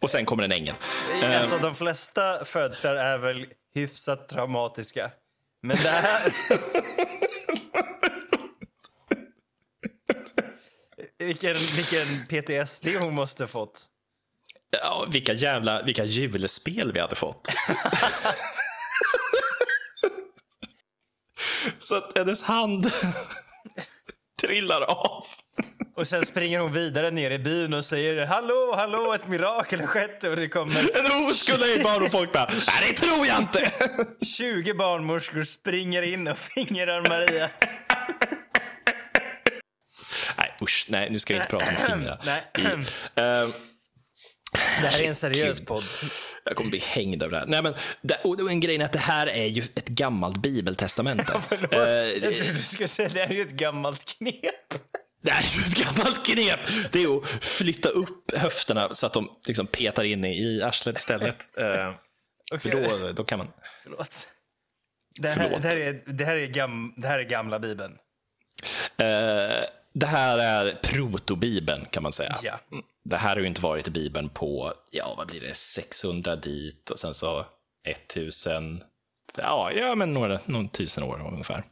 [0.00, 0.74] Och sen kommer en ängel.
[1.22, 5.10] Alltså, de flesta födslar är väl hyfsat traumatiska.
[5.62, 6.32] Men det här...
[11.24, 13.86] vilken, vilken PTSD hon måste fått.
[14.82, 17.48] Ja, vilka jävla vilka julspel vi hade fått.
[21.78, 22.92] Så att hennes hand
[24.42, 25.24] trillar av.
[25.96, 29.86] Och sen springer hon vidare ner i byn och säger hallå, hallå, ett mirakel har
[29.86, 33.38] skett och det kommer En oskuld är barn och folk bara, nej det tror jag
[33.38, 33.70] inte.
[34.36, 37.50] 20 barnmorskor springer in och fingrar Maria.
[40.64, 42.20] Nej usch, nej nu ska vi inte prata om fingrar.
[42.24, 42.42] Nej.
[43.14, 43.48] Eh,
[44.82, 45.68] Det här är en seriös Gud.
[45.68, 45.82] podd.
[46.44, 47.46] jag kommer bli hängd av det här.
[47.46, 51.32] Nej, men, det, och en grej är att det här är ju ett gammalt bibeltestamente.
[51.50, 54.74] Jag Eh, trodde du skulle säga det här är ju ett gammalt knep.
[55.22, 56.60] Det här är ju ett gammalt knep.
[56.92, 61.48] Det är att flytta upp höfterna så att de liksom petar in i, arslet istället.
[61.58, 63.48] Eh, För då, då kan man...
[63.82, 64.28] Förlåt.
[65.20, 65.62] Det här, Förlåt.
[65.62, 67.92] det, här är, det, här är gam, det här är gamla bibeln.
[68.98, 69.64] Eh,
[69.94, 72.38] det här är protobibeln kan man säga.
[72.42, 72.60] Ja.
[73.04, 76.90] Det här har ju inte varit i bibeln på, ja vad blir det, 600 dit
[76.90, 77.46] och sen så
[77.84, 78.82] 1000,
[79.36, 81.64] ja, ja men några, någon tusen år ungefär.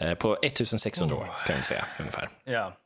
[0.00, 2.30] Eh, på 1600 år kan vi säga ungefär.
[2.44, 2.76] Ja.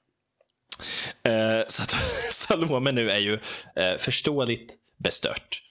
[1.23, 1.90] Eh, så att
[2.31, 3.38] Salome nu är ju
[3.77, 5.62] eh, förståeligt bestört.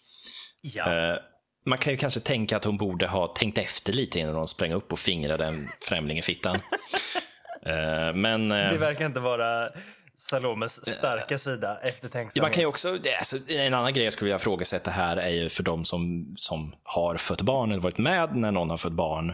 [0.62, 1.20] ja.
[1.66, 4.72] Man kan ju kanske tänka att hon borde ha tänkt efter lite innan hon sprang
[4.72, 6.60] upp och fingrade en främling i fittan.
[7.66, 9.70] Eh, men eh, Det verkar inte vara
[10.18, 12.42] Salomes starka sida, eftertänksamhet.
[12.42, 15.50] man kan ju också, alltså, en annan grej jag skulle vilja ifrågasätta här är ju
[15.50, 19.30] för de som, som har fött barn eller varit med när någon har fött barn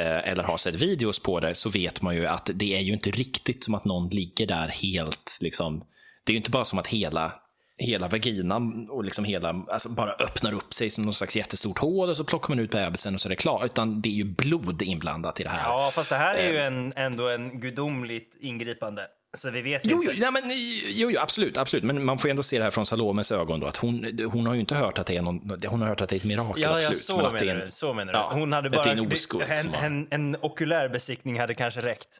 [0.00, 2.92] eh, eller har sett videos på det så vet man ju att det är ju
[2.92, 5.84] inte riktigt som att någon ligger där helt liksom.
[6.24, 7.32] Det är ju inte bara som att hela
[7.78, 12.08] hela vaginan och liksom hela, alltså bara öppnar upp sig som någon slags jättestort hål
[12.08, 13.64] och så plockar man ut bebisen och så är det klart.
[13.64, 15.62] Utan det är ju blod inblandat i det här.
[15.62, 19.06] Ja, fast det här är ju en, ändå en gudomligt ingripande.
[19.36, 20.42] Så vi vet Jo, jo, nej, men,
[20.94, 21.84] jo, jo, absolut, absolut.
[21.84, 23.60] Men man får ändå se det här från Salomes ögon.
[23.60, 26.00] Då, att hon, hon har ju inte hört att det är, någon, hon har hört
[26.00, 26.62] att det är ett mirakel.
[26.62, 28.40] Ja, ja absolut, så, men menar en- du, så menar ja, du.
[28.40, 32.18] Hon hade bara, en oskuld en, en, en okulär besiktning hade kanske räckt.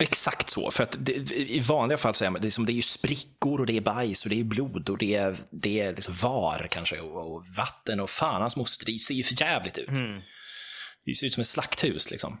[0.00, 0.70] Exakt så.
[0.70, 3.60] För att det, I vanliga fall så är man- det, som, det är ju sprickor
[3.60, 6.68] och det är bajs och det är blod och det är, det är liksom var
[6.70, 8.86] kanske och, och vatten och fan hans moster.
[8.86, 9.88] Det ser ju för jävligt ut.
[11.04, 12.10] Det ser ut som ett slakthus.
[12.10, 12.40] Liksom.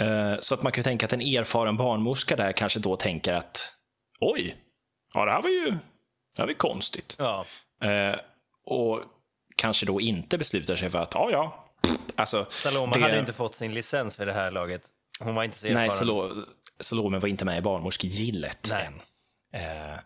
[0.00, 3.72] Eh, så att man kan tänka att en erfaren barnmorska där kanske då tänker att
[4.20, 4.56] oj,
[5.14, 5.70] ja, det här var ju
[6.36, 7.16] det här var konstigt.
[7.18, 7.46] Ja.
[7.82, 8.16] Eh,
[8.66, 9.02] och
[9.56, 11.72] kanske då inte beslutar sig för att, ja, ja.
[12.16, 14.82] Alltså, Salome det- hade inte fått sin licens vid det här laget.
[15.20, 15.80] Hon var inte så erfaren.
[15.88, 16.44] Nej, Salo-
[16.80, 18.94] Salome var inte med i barnmorskegillet än.
[19.60, 19.98] Eh,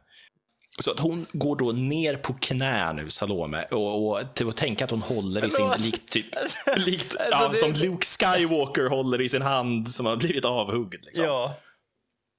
[0.79, 4.85] Så att hon går då ner på knä nu, Salome, och, och till att tänka
[4.85, 6.27] att hon håller i sin, likt typ,
[6.77, 11.01] likt, Alltså, ja, som Luke Skywalker håller i sin hand som har blivit avhuggen.
[11.03, 11.25] Liksom.
[11.25, 11.55] Ja.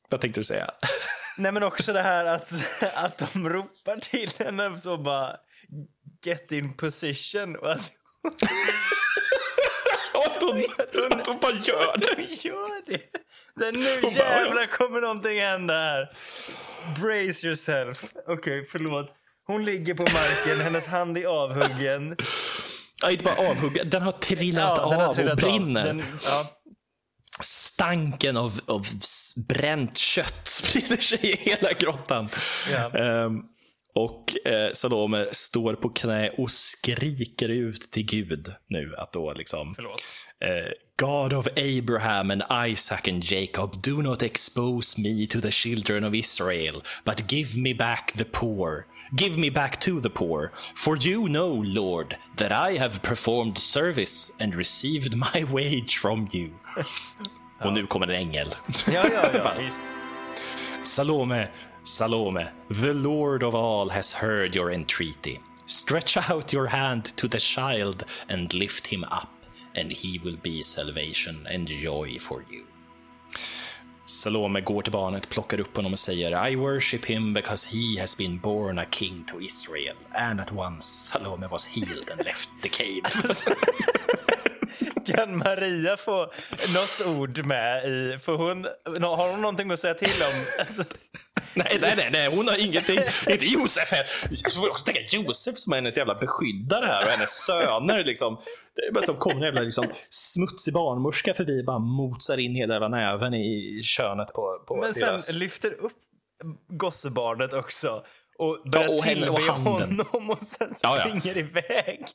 [0.10, 0.72] Vad tänkte du säga?
[1.38, 2.52] Nej men också det här att,
[2.96, 5.36] att de ropar till henne så bara
[6.26, 7.92] get in position och att
[10.50, 12.16] att hon, att hon bara gör det.
[12.16, 13.02] de gör det.
[13.60, 16.10] Så nu Hon bara, jävlar kommer någonting hända här.
[17.02, 18.14] Brace yourself.
[18.28, 19.16] Okej, förlåt.
[19.48, 22.16] Hon ligger på marken, hennes hand är avhuggen.
[23.02, 25.82] Ja, inte bara avhuggen, den har trillat Ja, den har av trillat och brinner.
[25.82, 25.86] Av.
[25.86, 26.46] Den, ja.
[27.42, 28.86] Stanken av, av
[29.48, 32.30] bränt kött sprider sig i hela grottan.
[32.72, 32.98] Ja.
[32.98, 33.42] Ehm,
[33.94, 39.76] och eh, Salome står på knä och skriker ut till Gud nu att då liksom
[39.76, 40.04] Förlåt.
[40.42, 46.04] Eh, God of Abraham and Isaac and Jacob, do not expose me to the children
[46.04, 48.86] of Israel, but give me back the poor.
[49.16, 50.52] Give me back to the poor.
[50.76, 56.52] For you know, Lord, that I have performed service and received my wage from you.
[57.64, 58.56] Och nu kommer en ängel.
[58.88, 59.54] Ja, ja, ja.
[60.84, 61.48] Salome,
[61.84, 65.40] Salome, the Lord of all has heard your entreaty.
[65.66, 69.30] Stretch out your hand to the child and lift him up,
[69.76, 72.64] and he will be salvation and joy for you.
[74.06, 78.18] Salome går till barnet, plockar upp honom och säger I worship him because he has
[78.18, 79.96] been born a king to Israel.
[80.12, 83.04] And at once Salome was healed and left the cave.
[85.06, 86.32] Kan Maria få
[86.74, 88.18] något ord med i...
[88.24, 88.66] För hon,
[89.04, 90.46] har hon någonting att säga till om?
[90.60, 90.84] Alltså,
[91.56, 93.00] Nej, nej, nej, nej, hon har ingenting.
[93.30, 94.04] Inte Josef här.
[94.36, 98.38] Så får också tänka Josef som är hennes jävla beskyddare här och hennes söner liksom.
[98.76, 102.56] Det är bara som kommer en jävla liksom, smutsig barnmorska förbi och bara motsar in
[102.56, 105.40] hela jävla näven i könet på, på men sen deras...
[105.40, 105.94] lyfter upp
[106.68, 108.04] gossebarnet också
[108.38, 111.00] och börjar Ja, och tillbe honom och sen Ja, ja.
[111.00, 112.06] springer iväg.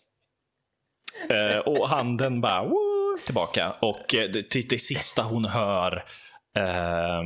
[1.31, 3.73] Eh, och handen bara woo, tillbaka.
[3.73, 5.97] Och eh, det, det, det sista hon hör
[6.57, 7.23] eh,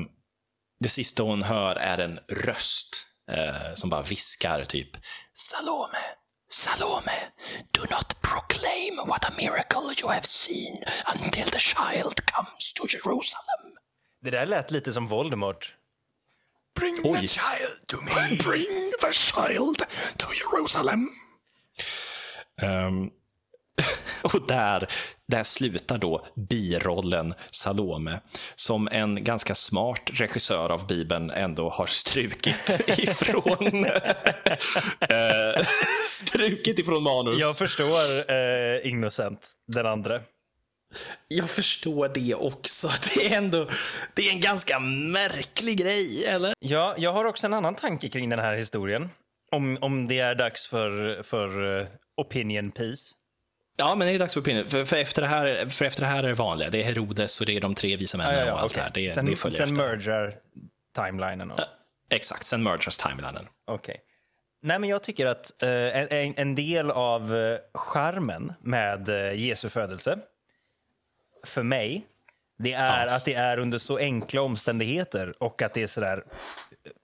[0.81, 4.91] det sista hon hör är en röst eh, som bara viskar typ
[5.33, 5.99] Salome,
[6.49, 7.19] Salome,
[7.71, 10.83] do not proclaim what a miracle you have seen
[11.15, 13.77] until the child comes to Jerusalem.
[14.23, 15.75] Det där lät lite som Voldemort.
[16.75, 17.29] Bring Oj.
[17.29, 18.37] child to me.
[18.45, 19.79] Bring the child
[20.17, 21.09] to Jerusalem.
[22.63, 23.11] Ehm,
[24.23, 24.89] och där,
[25.29, 28.21] där slutar då birollen Salome,
[28.55, 33.85] som en ganska smart regissör av Bibeln ändå har strukit ifrån
[35.01, 35.65] eh,
[36.07, 37.41] strukit ifrån manus.
[37.41, 40.21] Jag förstår eh, Innocent, den andra.
[41.29, 42.89] Jag förstår det också.
[43.15, 43.67] Det är ändå
[44.15, 46.55] det är en ganska märklig grej, eller?
[46.59, 49.09] Ja, jag har också en annan tanke kring den här historien.
[49.53, 53.15] Om, om det är dags för, för eh, opinion piece.
[53.81, 54.65] Ja, men det är dags för opinion.
[54.65, 56.71] För, för, efter det här, för efter det här är det vanliga.
[56.71, 58.91] Det är Herodes och det är de tre visa männen och allt det här.
[58.95, 60.35] Det, sen det följer sen mergar
[60.97, 61.51] timelinen.
[61.51, 61.61] Och,
[62.11, 63.47] Exakt, sen mergas timelinen.
[63.67, 63.97] Okej.
[64.63, 69.69] Nej, men jag tycker att eh, en, en del av eh, charmen med eh, Jesu
[69.69, 70.19] födelse,
[71.45, 72.07] för mig,
[72.59, 73.15] det är Ja.
[73.17, 76.23] att det är under så enkla omständigheter och att det är sådär,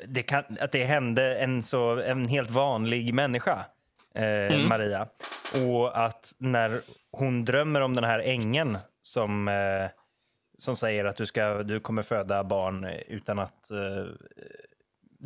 [0.07, 3.65] det kan, att det hände en, så, en helt vanlig människa,
[4.17, 5.09] eh, Maria.
[5.69, 6.81] Och att när
[7.13, 9.91] hon drömmer om den här ängeln som, eh,
[10.59, 14.07] som säger att du, ska, du kommer föda barn utan att eh,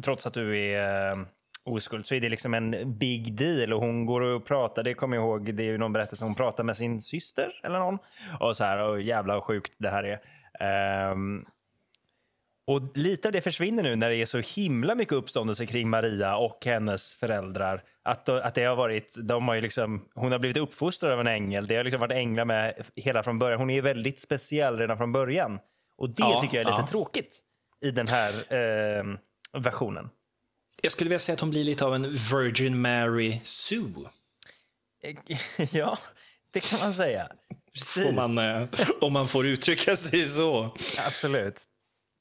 [0.04, 1.18] trots att du är eh,
[1.64, 5.16] oskuld så är det liksom en big deal och hon går och pratar, det kommer
[5.16, 7.98] jag ihåg, det är ju någon berättelse, hon pratar med sin syster eller någon
[8.40, 10.20] och så här, och jävla sjukt det här är.
[10.60, 11.44] Ehm,
[12.70, 16.36] och lite av det försvinner nu när det är så himla mycket uppståndelse kring Maria
[16.36, 17.82] och hennes föräldrar.
[18.02, 21.26] Att, att det har varit, de har ju liksom, hon har blivit uppfostrad av en
[21.26, 21.66] ängel.
[21.66, 23.60] Det har liksom varit änglar med hela från början.
[23.60, 25.58] Hon är väldigt speciell redan från början.
[25.96, 26.88] Och det Ja, tycker jag är lite ja.
[26.90, 27.40] tråkigt
[27.84, 29.04] i den här eh,
[29.52, 30.08] versionen.
[30.82, 34.08] Jag skulle vilja säga att hon blir lite av en Virgin Mary Sue.
[35.72, 35.98] ja,
[36.50, 37.28] det kan man säga.
[37.72, 38.06] Precis.
[38.06, 38.68] Om man, eh,
[39.00, 40.64] om man får uttrycka sig så.
[41.06, 41.66] Absolut.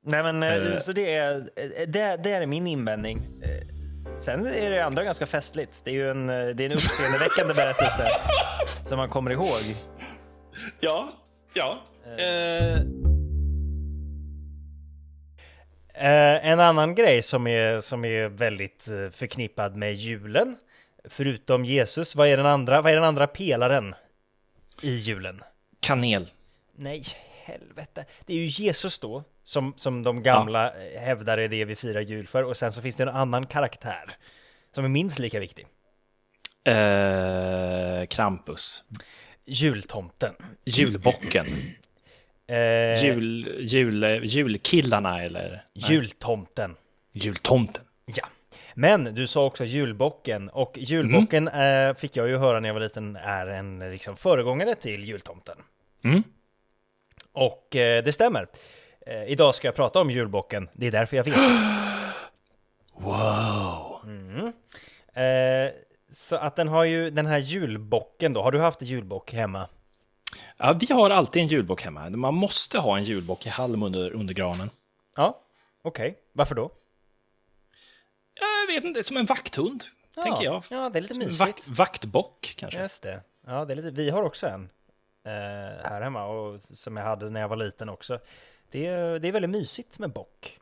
[0.02, 0.78] Nej, men, eh, Eh.
[0.78, 3.18] så det är, eh, det, det är min invändning.
[3.44, 3.68] Eh,
[4.20, 5.82] Sen är det andra ganska festligt.
[5.84, 8.08] Det är ju en, det är en uppseendeväckande berättelse
[8.86, 9.76] som man kommer ihåg.
[10.80, 11.12] Ja,
[11.54, 11.82] ja.
[12.18, 12.80] Eh,
[16.52, 20.58] en annan grej som är, som är väldigt förknippad med julen,
[21.06, 23.96] förutom Jesus, vad är den andra, vad är den andra pelaren
[24.82, 25.44] i julen?
[25.80, 26.26] kanel.
[26.76, 27.04] Nej,
[27.44, 28.06] helvete.
[28.26, 31.00] Det är ju Jesus då som, som de gamla ja.
[31.00, 32.44] hävdar är det vi firar jul för.
[32.44, 34.12] Och sen så finns det en annan karaktär
[34.76, 35.68] som är minst lika viktig.
[36.64, 38.84] Eh, Krampus.
[39.46, 40.34] Jultomten.
[40.66, 41.46] Julbocken.
[42.52, 45.64] Eh, jul, jul, julkillarna eller?
[45.74, 46.76] Jultomten.
[47.12, 47.84] Jultomten.
[48.06, 48.28] Ja.
[48.74, 51.90] Men du sa också julbocken och julbocken mm.
[51.90, 55.58] eh, fick jag ju höra när jag var liten är en liksom, föregångare till jultomten.
[56.04, 56.24] Mm.
[57.32, 58.48] Och eh, det stämmer.
[59.10, 61.38] Eh, idag ska jag prata om julbocken, det är därför jag vet.
[62.94, 64.00] wow!
[64.04, 64.54] Mm.
[65.14, 65.74] Eh,
[66.12, 69.68] så att den har ju den här julbocken då, har du haft julbock hemma?
[70.58, 72.10] Ja, vi har alltid en julbock hemma.
[72.10, 74.70] Man måste ha en julbock i halm under, under granen.
[75.16, 75.40] Ja,
[75.82, 76.10] okej.
[76.10, 76.22] Okay.
[76.34, 76.72] Varför då?
[78.40, 79.84] Jag vet inte, som en vakthund,
[80.16, 80.22] ja.
[80.22, 80.64] tänker jag.
[80.70, 81.40] Ja, det är lite som mysigt.
[81.40, 82.80] Vakt, vaktbock, kanske.
[82.80, 83.22] Just det.
[83.48, 84.70] Ja, det är lite, vi har också en
[85.26, 88.20] eh, här hemma, och som jag hade när jag var liten också.
[88.72, 90.60] Det är, det är väldigt mysigt med bock.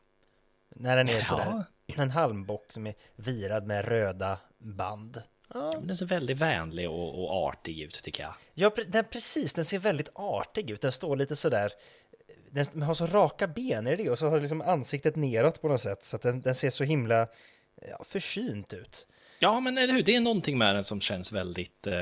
[0.68, 2.02] När den är sådär, ja.
[2.02, 5.22] en halmbock som är virad med röda band.
[5.54, 5.72] Ja.
[5.82, 8.34] Den ser väldigt vänlig och, och artig ut tycker jag.
[8.54, 9.52] Ja, den, precis.
[9.52, 10.80] Den ser väldigt artig ut.
[10.80, 11.72] Den står lite sådär...
[12.50, 14.10] Den har så raka ben, är det det?
[14.10, 16.04] Och så har liksom ansiktet neråt på något sätt.
[16.04, 17.28] Så att den, den ser så himla
[17.90, 19.06] ja, försynt ut.
[19.38, 20.02] Ja, men eller hur?
[20.02, 21.94] Det är någonting med den som känns väldigt eh,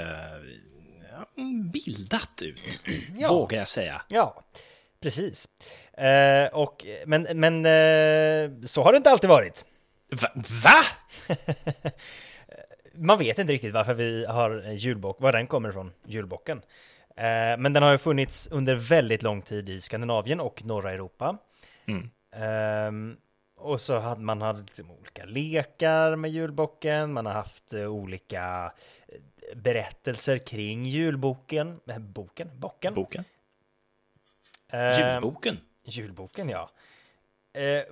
[1.73, 2.83] bildat ut,
[3.17, 3.33] ja.
[3.33, 4.03] vågar jag säga.
[4.09, 4.45] Ja,
[5.01, 5.49] precis.
[5.97, 9.65] Eh, och, men men eh, så har det inte alltid varit.
[10.23, 10.29] Va?
[10.65, 10.83] Va?
[12.95, 16.63] man vet inte riktigt varför vi har julbock, var den kommer ifrån, julbocken.
[17.17, 21.39] Eh, men den har ju funnits under väldigt lång tid i Skandinavien och norra Europa.
[21.87, 22.11] Mm.
[22.33, 23.17] Eh,
[23.57, 28.73] och så hade man hade liksom olika lekar med julbocken, man har haft uh, olika
[29.09, 32.95] eh, berättelser kring julboken, äh, boken, bocken.
[32.95, 33.25] Boken.
[34.75, 35.59] Uh, julboken.
[35.87, 36.71] Julboken, ja.
[37.59, 37.83] Uh,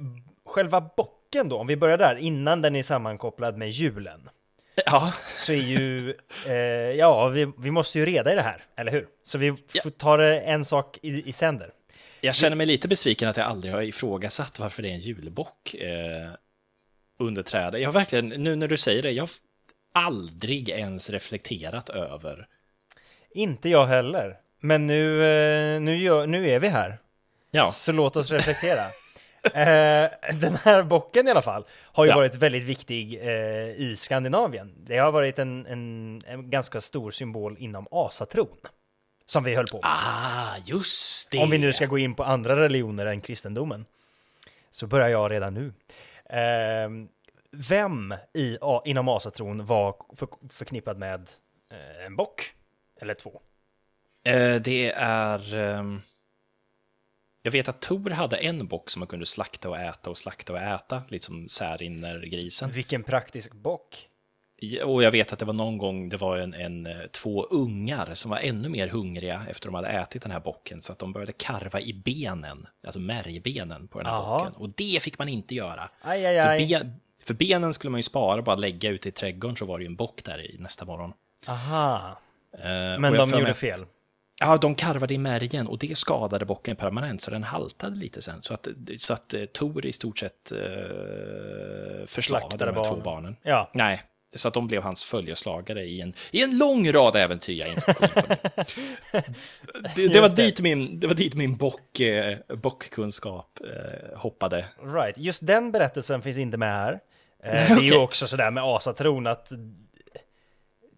[0.46, 4.28] själva bocken då, om vi börjar där, innan den är sammankopplad med julen.
[4.86, 5.12] Ja.
[5.36, 6.14] Så är ju,
[6.46, 6.54] eh,
[6.98, 9.06] ja, vi, vi måste ju reda i det här, eller hur?
[9.22, 10.16] Så vi ja.
[10.16, 11.70] det en sak i, i sänder.
[12.20, 15.74] Jag känner mig lite besviken att jag aldrig har ifrågasatt varför det är en julbock
[15.74, 16.28] eh,
[17.18, 17.80] under trädet.
[17.80, 19.30] Jag har verkligen, nu när du säger det, jag har
[19.92, 22.46] aldrig ens reflekterat över.
[23.30, 24.36] Inte jag heller.
[24.60, 26.98] Men nu, eh, nu, gör, nu är vi här.
[27.54, 27.66] Ja.
[27.66, 28.80] Så låt oss reflektera.
[29.44, 32.16] eh, den här bocken i alla fall har ju ja.
[32.16, 34.74] varit väldigt viktig eh, i Skandinavien.
[34.76, 38.56] Det har varit en, en, en ganska stor symbol inom asatron
[39.26, 39.84] som vi höll på med.
[39.84, 41.38] Ah, just det!
[41.38, 43.86] Om vi nu ska gå in på andra religioner än kristendomen.
[44.70, 45.72] Så börjar jag redan nu.
[46.38, 46.90] Eh,
[47.50, 51.30] vem i, inom asatron var för, förknippad med
[51.70, 52.54] eh, en bock?
[53.00, 53.40] Eller två?
[54.24, 55.54] Eh, det är...
[55.54, 56.02] Um...
[57.46, 60.52] Jag vet att Tor hade en bock som man kunde slakta och äta och slakta
[60.52, 62.70] och äta, lite som Särinner-grisen.
[62.70, 64.08] Vilken praktisk bock!
[64.84, 68.14] Och jag vet att det var någon gång det var en, en, eh, två ungar
[68.14, 71.12] som var ännu mer hungriga efter de hade ätit den här bocken så att de
[71.12, 74.38] började karva i benen, alltså märgbenen på den här Aha.
[74.38, 74.62] bocken.
[74.62, 75.90] Och det fick man inte göra.
[76.00, 76.58] Aj, aj, aj.
[76.58, 79.78] För, ben, för, benen skulle man ju spara bara lägga ute i trädgården så var
[79.78, 81.12] det ju en bock där i nästa morgon.
[81.48, 82.18] Aha.
[82.58, 83.80] Uh, Men de gjorde fel?
[84.40, 88.42] Ja, de karvade i märgen och det skadade bocken permanent så den haltade lite sen.
[88.42, 93.36] Så att, så att uh, Tor i stort sett uh, förslavade de här två barnen.
[93.42, 93.70] Ja.
[93.74, 94.02] Nej,
[94.34, 97.94] så att de blev hans följeslagare i en, i en lång rad äventyr jag inte
[99.96, 104.64] det, det, var dit min, det var dit min bock, eh, bockkunskap eh, hoppade.
[104.82, 106.92] Right, just den berättelsen finns inte med här.
[107.42, 109.52] Eh, det är ju också sådär med asatron att...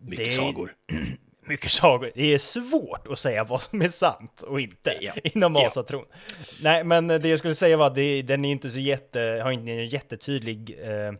[0.01, 0.74] Mycket sagor.
[1.49, 2.11] mycket sagor.
[2.14, 5.12] Det är svårt att säga vad som är sant och inte ja.
[5.24, 5.66] inom ja.
[5.66, 6.05] asatron.
[6.62, 9.51] Nej, men det jag skulle säga var att det, den är inte så jätte, har
[9.51, 11.12] inte en jättetydlig eh,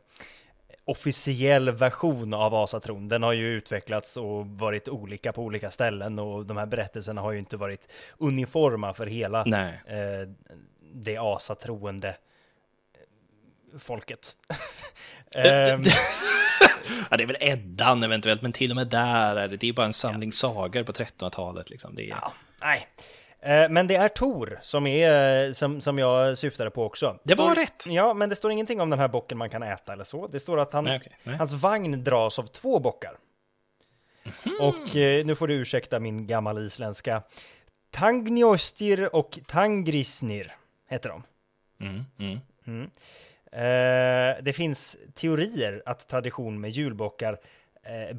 [0.85, 3.09] officiell version av Asatron.
[3.09, 7.33] Den har ju utvecklats och varit olika på olika ställen och de här berättelserna har
[7.33, 10.29] ju inte varit uniforma för hela eh,
[10.95, 12.17] det asatroende
[13.79, 14.37] folket.
[15.37, 15.83] Ehm.
[17.11, 19.73] ja, det är väl Eddan eventuellt, men till och med där är det, det är
[19.73, 20.33] bara en samling ja.
[20.33, 21.71] sagor på 1300-talet.
[21.71, 21.95] Liksom.
[21.95, 22.09] Det är...
[22.09, 22.89] ja, nej.
[23.41, 27.19] Eh, men det är Tor som, är, som, som jag syftade på också.
[27.25, 27.85] Det var står, rätt!
[27.89, 30.27] Ja, men det står ingenting om den här bocken man kan äta eller så.
[30.27, 31.37] Det står att han, nej, okay, nej.
[31.37, 33.19] hans vagn dras av två bockar.
[34.45, 34.61] Mm.
[34.61, 37.23] Och eh, nu får du ursäkta min gammal isländska.
[37.91, 40.53] Tangnjostir och Tangrisnir
[40.89, 41.23] heter de.
[41.81, 42.91] Mm, mm.
[43.57, 47.41] Eh, det finns teorier att tradition med julbockar
[47.83, 48.17] eh,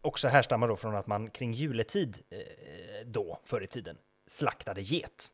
[0.00, 2.38] också härstammar då från att man kring juletid eh,
[3.06, 5.30] då, förr i tiden, slaktade get.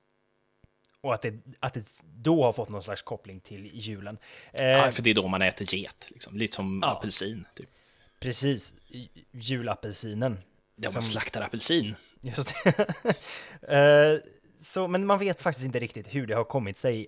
[1.03, 4.19] Och att det, att det då har fått någon slags koppling till julen.
[4.53, 6.37] Ja, för det är då man äter get, liksom.
[6.37, 6.91] lite som Ja.
[6.91, 7.47] apelsin.
[7.55, 7.69] Typ.
[8.21, 8.75] Precis,
[9.31, 10.39] julapelsinen.
[10.77, 11.95] Ja, man slaktar apelsin.
[12.21, 14.23] Just det.
[14.57, 17.07] Så, men man vet faktiskt inte riktigt hur det har kommit sig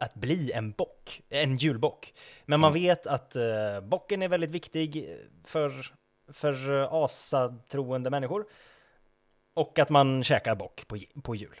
[0.00, 2.14] att bli en bock, en julbock.
[2.44, 5.92] Men man vet att uh, bocken är väldigt viktig för,
[6.32, 8.46] för uh, asatroende människor.
[9.54, 11.60] Och att man käkar bock på, på jul.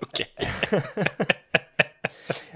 [0.02, 0.28] Okej.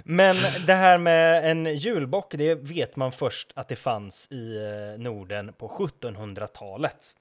[0.05, 0.37] Men
[0.67, 5.53] det här med en julbock, det vet man först att det fanns i eh, Norden
[5.53, 7.17] på 1700-talet.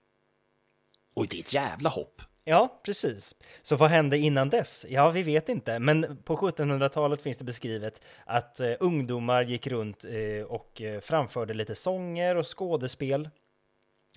[1.16, 2.22] Oj, det är ett jävla hopp.
[2.50, 3.36] Ja, precis.
[3.62, 4.86] Så vad hände innan dess?
[4.90, 5.80] Ja, vi vet inte.
[5.80, 11.54] Men på 1700-talet finns det beskrivet att eh, ungdomar gick runt eh, och eh, framförde
[11.54, 13.30] lite sånger och skådespel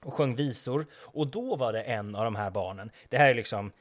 [0.03, 0.87] och sjöng visor.
[0.95, 2.91] Och då var det en av de här barnen.
[3.09, 3.73] Det här är liksom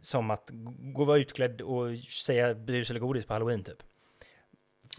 [0.00, 3.78] som att gå och vara utklädd och säga bus eller godis på halloween typ.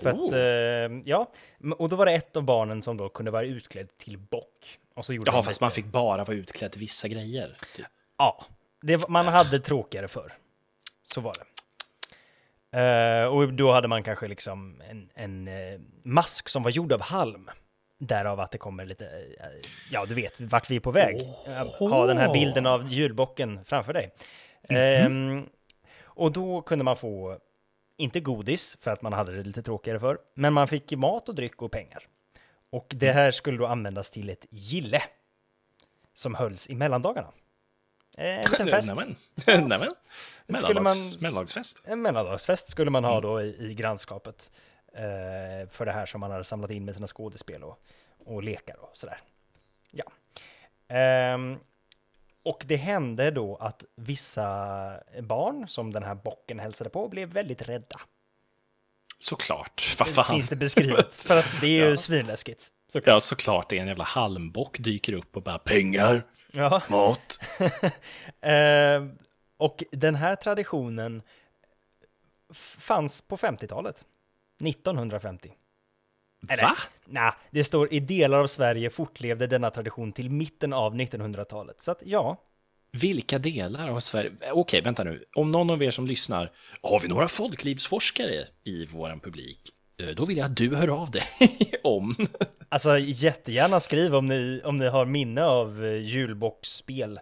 [0.02, 0.38] För att, Oh.
[0.38, 1.32] eh, ja,
[1.78, 4.80] och då var det ett av barnen som då kunde vara utklädd till bock.
[4.94, 7.58] Och så gjorde Jaha, de fast lite- man fick bara vara utklädd till vissa grejer.
[7.76, 7.86] Typ.
[8.18, 8.46] Ja,
[8.82, 10.34] det, man hade tråkigare för.
[11.04, 11.46] Så var det.
[12.76, 17.02] Eh, och då hade man kanske liksom en, en eh, mask som var gjord av
[17.02, 17.50] halm.
[17.98, 21.22] Därav att det kommer lite, eh, ja du vet vart vi är på väg.
[21.22, 24.12] Eh, Ha den här bilden av julbocken framför dig.
[24.70, 25.50] Ehm,
[26.04, 27.40] och då kunde man få,
[27.98, 31.36] inte godis för att man hade det lite tråkigare för, men man fick mat och
[31.36, 32.08] dryck och pengar.
[32.70, 35.04] Och det här skulle då användas till ett gille
[36.14, 37.32] som hölls i mellandagarna.
[38.18, 38.96] Eh, En liten fest.
[38.96, 39.16] Nämen.
[39.70, 39.92] Nämen.
[40.48, 41.82] skulle Mellandags, man- mellandagsfest.
[41.88, 44.52] En mellandagsfest skulle man ha då i, i grannskapet.
[44.94, 47.80] Eh, för det här som man hade samlat in med sina skådespel och,
[48.26, 49.18] och lekar och sådär.
[49.92, 50.06] Ja.
[50.88, 51.60] Ehm,
[52.44, 54.44] och det hände då att vissa
[55.22, 58.00] barn som den här bocken hälsade på blev väldigt rädda.
[59.26, 59.96] Såklart.
[60.00, 60.26] Vad fan.
[60.26, 61.16] Finns det beskrivet.
[61.28, 61.98] För att det är ju Ja.
[61.98, 62.68] svinläskigt.
[62.88, 63.14] såklart.
[63.14, 63.70] Ja, såklart.
[63.70, 66.82] Det är en jävla halmbock dyker upp och bara pengar, Ja.
[66.90, 67.40] mat.
[68.42, 69.06] Eh,
[69.58, 71.22] och den här traditionen
[72.54, 74.06] fanns på 50-talet.
[74.66, 75.54] 1950.
[76.50, 76.76] Eller, Va?
[77.06, 81.82] Nej, det står i delar av Sverige fortlevde denna tradition till mitten av 1900-talet.
[81.82, 82.38] Så att ja,
[83.02, 84.32] Vilka delar av Sverige?
[84.52, 85.24] Okej, vänta nu.
[85.36, 89.60] Om någon av er som lyssnar, har vi några folklivsforskare i vår publik?
[90.02, 91.24] Eh, Då vill jag att du hör av dig
[91.84, 92.16] om...
[92.70, 97.20] alltså jättegärna skriv om ni, om ni har minne av eh, julbocksspel.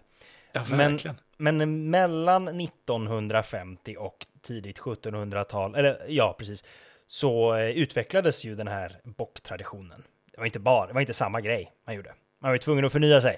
[0.52, 0.98] Ja, Men,
[1.36, 6.64] men mellan 1950 och tidigt 1700-tal, eller ja, precis,
[7.08, 10.02] så eh, utvecklades ju den här bocktraditionen.
[10.32, 12.14] Det var inte bara, det var inte samma grej man gjorde.
[12.40, 13.36] Man var ju tvungen att förnya sig.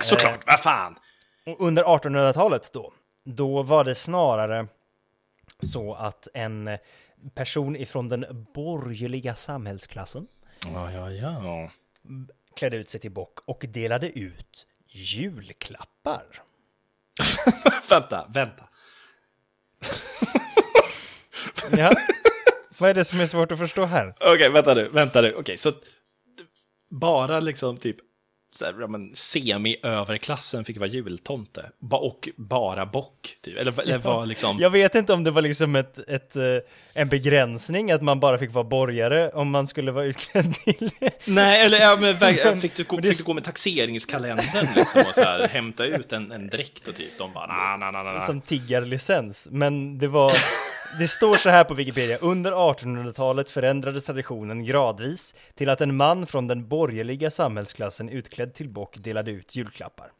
[0.00, 0.98] Såklart, vad fan!
[1.58, 2.92] Under 1800-talet då,
[3.24, 4.66] då var det snarare
[5.62, 6.78] så att en
[7.34, 10.26] person ifrån den borgerliga samhällsklassen
[10.74, 11.70] Ja, ja, ja.
[12.56, 16.22] klädde ut sig till bock och delade ut julklappar.
[17.90, 18.64] vänta, vänta.
[21.76, 21.90] Ja.
[22.80, 24.14] Vad är det som är svårt att förstå här?
[24.20, 25.34] Okej, vänta nu, vänta nu.
[25.34, 25.76] Okej, så att
[26.90, 27.96] bara liksom typ
[28.52, 33.58] så här, ja, men, semi-överklassen fick vara jultomte ba och bara bock, typ.
[33.58, 34.58] Eller, eller var liksom...
[34.60, 36.42] Jag vet inte om det var liksom ett, ett, eh,
[36.94, 40.90] en begränsning att man bara fick vara borgare om man skulle vara utklädd till
[41.24, 45.22] Nej, eller ja, men, fick, du gå, fick du gå med taxeringskalendern liksom och så
[45.22, 48.20] här, hämta ut en, en dräkt och typ de bara na na na na.
[48.20, 49.48] som tiggarlicens.
[49.50, 50.34] Men det var,
[50.98, 56.26] det står så här på Wikipedia, under 1800-talet förändrades traditionen gradvis till att en man
[56.26, 60.12] från den borgerliga samhällsklassen utklädd till bock delade ut julklappar.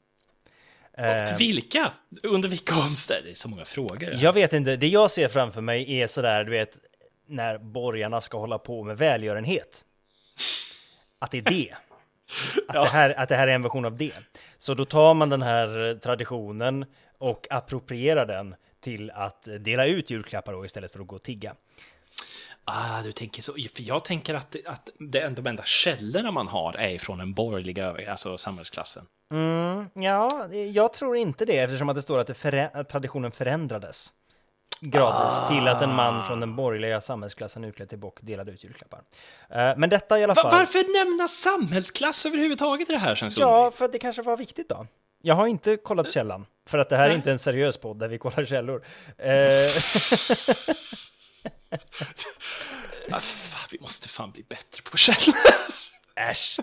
[0.98, 1.92] Eh, Vilka?
[2.22, 3.26] Under vilka omständigheter?
[3.28, 4.10] Det är så många frågor.
[4.16, 6.78] jag vet inte, det jag ser framför mig är sådär, du vet,
[7.26, 9.84] när borgarna ska hålla på med välgörenhet.
[11.18, 11.74] Att det är det.
[12.68, 12.82] Att, Ja.
[12.82, 14.12] det här, att det här är en version av det.
[14.58, 16.84] Så då tar man den här traditionen
[17.18, 21.54] och approprierar den till att dela ut julklappar då istället för att gå och tigga.
[22.64, 23.52] Ah, du tänker så.
[23.52, 28.10] För jag tänker att, att det, de enda källorna man har är från den borgerliga
[28.10, 29.06] alltså samhällsklassen.
[29.32, 33.32] Mm, ja, jag tror inte det eftersom att det står att, det förä- att traditionen
[33.32, 34.12] förändrades
[34.80, 39.02] gradvis till att en man från den borgerliga samhällsklassen utklädd till bock delade ut julklappar.
[39.48, 40.50] Eh, men detta i alla Va, fall...
[40.52, 44.68] varför nämna samhällsklass överhuvudtaget i det här känns Ja, för att det kanske var viktigt
[44.68, 44.86] då.
[45.22, 48.08] Jag har inte kollat källan, för att det här är inte en seriös podd där
[48.08, 48.84] vi kollar källor.
[49.18, 49.70] Eh,
[53.12, 55.40] Ah, fan, vi måste fan bli bättre på källor.
[56.30, 56.58] Äsch.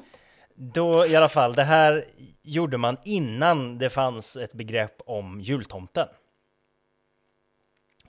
[0.55, 2.05] Då i alla fall, det här
[2.41, 6.07] gjorde man innan det fanns ett begrepp om jultomten.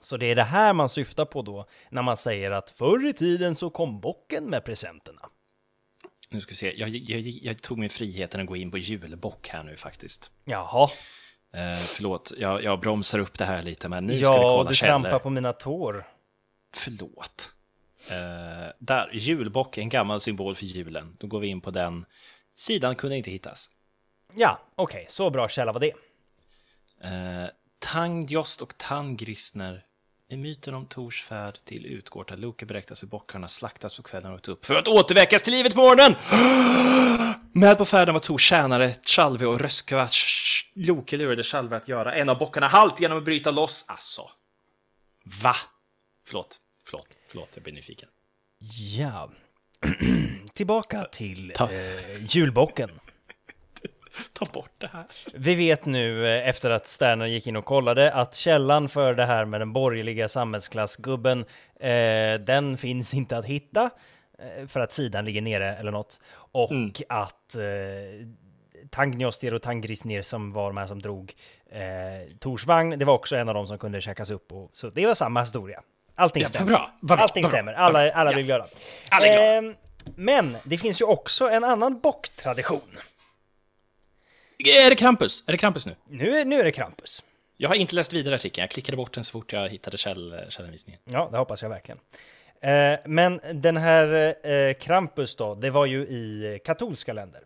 [0.01, 3.13] Så det är det här man syftar på då, när man säger att förr i
[3.13, 5.29] tiden så kom bocken med presenterna.
[6.29, 9.47] Nu ska vi se, jag, jag, jag tog mig friheten att gå in på julbock
[9.47, 10.31] här nu faktiskt.
[10.45, 10.89] Jaha.
[11.53, 14.63] Eh, förlåt, jag, jag bromsar upp det här lite, men nu ska vi kolla Ja,
[14.69, 14.91] du källor.
[15.03, 16.07] trampar på mina tår.
[16.73, 17.53] Förlåt.
[18.11, 21.15] Eh, där, julbock, en gammal symbol för julen.
[21.19, 22.05] Då går vi in på den.
[22.55, 23.69] Sidan kunde inte hittas.
[24.35, 25.93] Ja, okej, så bra källa var det.
[27.03, 29.85] Eh, Tangdjost och Tangristner
[30.31, 34.49] i myten om Tors färd till Utgårda Loke beräknas hur bockarna slaktas på kvällen och
[34.49, 36.15] upp för att återväckas till livet på morgonen!
[37.51, 40.07] Med på färden var Tors tjänare Tjalve och Röskva
[40.73, 43.85] Loke lurade Tjalve att göra en av bockarna halt genom att bryta loss.
[43.87, 44.21] Alltså.
[45.43, 45.55] Va?
[46.27, 48.09] Förlåt, förlåt, förlåt, jag blir nyfiken.
[48.97, 49.31] Ja.
[50.53, 52.89] Tillbaka till eh, julbocken.
[54.33, 55.03] Ta bort det här.
[55.33, 59.25] Vi vet nu eh, efter att Sterner gick in och kollade att källan för det
[59.25, 61.45] här med den borgerliga samhällsklassgubben,
[61.79, 63.89] eh, den finns inte att hitta
[64.39, 66.19] eh, för att sidan ligger nere eller något.
[66.51, 66.91] Och Mm.
[67.09, 67.61] att eh,
[68.89, 71.33] Tangnjostir och Tangrisnir som var de här som drog
[71.71, 71.79] eh,
[72.39, 74.51] Torsvagn, det var också en av dem som kunde käkas upp.
[74.51, 75.81] Och, så det var samma historia.
[76.15, 76.71] Allting Ja, stämmer.
[76.71, 77.73] bra, bra, Allting bra, stämmer.
[77.73, 78.65] Alla, alla blir glada.
[79.09, 79.57] Alla är glada.
[79.69, 79.75] Ehm,
[80.15, 82.81] men det finns ju också en annan bocktradition.
[84.65, 85.43] Är det Krampus?
[85.47, 85.95] Är det Krampus nu?
[86.09, 87.23] Nu är, nu är det Krampus.
[87.57, 88.63] Jag har inte läst vidare artikeln.
[88.63, 91.01] Jag klickade bort den så fort jag hittade käll, källanvisningen.
[91.03, 91.99] Ja, det hoppas jag verkligen.
[92.61, 97.41] Eh, men den här eh, Krampus då, det var ju i katolska länder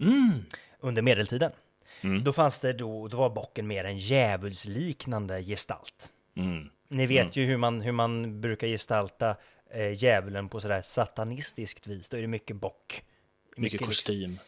[0.00, 0.44] Mm.
[0.80, 1.52] under medeltiden.
[2.00, 2.24] Mm.
[2.24, 6.12] Då fanns det då, då var bocken mer en djävulsliknande gestalt.
[6.36, 6.70] Mm.
[6.88, 9.36] Ni vet ju hur man, hur man brukar gestalta
[9.70, 12.08] eh, djävulen på sådär satanistiskt vis.
[12.08, 13.02] Då är det mycket bock.
[13.56, 14.38] Mycket liksom- kostym.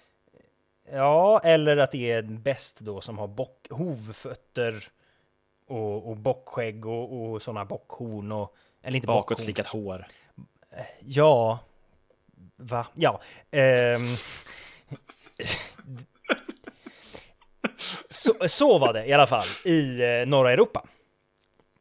[0.93, 4.89] Ja, eller att det är en bäst då som har bock, hovfötter
[5.67, 8.55] och, och bockskägg och, och sådana bockhorn och...
[8.83, 9.21] Eller inte bockhorn.
[9.21, 10.07] Bakåtslickat hår.
[11.01, 11.59] Ja.
[12.57, 12.87] Va?
[12.95, 13.21] Ja.
[13.51, 14.01] Ehm.
[18.09, 20.87] så, så var det i alla fall i eh, norra Europa.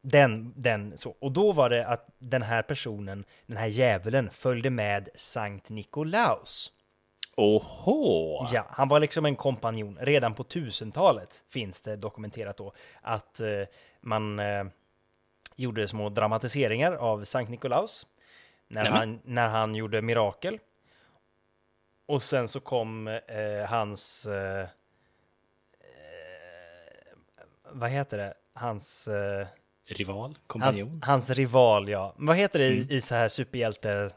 [0.02, 1.16] Den, den så.
[1.20, 6.72] Och då var det att den här personen, den här djävulen, följde med Sankt Nikolaus.
[7.38, 8.48] Oho!
[8.52, 9.98] Ja, han var liksom en kompanjon.
[10.02, 13.48] Redan på 1000-talet finns det dokumenterat då att eh,
[14.02, 14.66] man eh,
[15.56, 18.08] gjorde små dramatiseringar av Sankt Nikolaus
[18.68, 18.98] när Nämen.
[19.00, 20.60] han, när han gjorde mirakel.
[22.06, 24.26] Och sen så kom eh, hans...
[24.26, 24.68] Eh,
[27.72, 28.34] vad heter det?
[28.54, 29.48] Hans, eh,
[29.88, 30.20] Rival?
[30.22, 31.02] hans, Kompanjon?
[31.04, 32.14] hans rival, ja.
[32.18, 34.10] Vad heter det i, i så här superhjälte...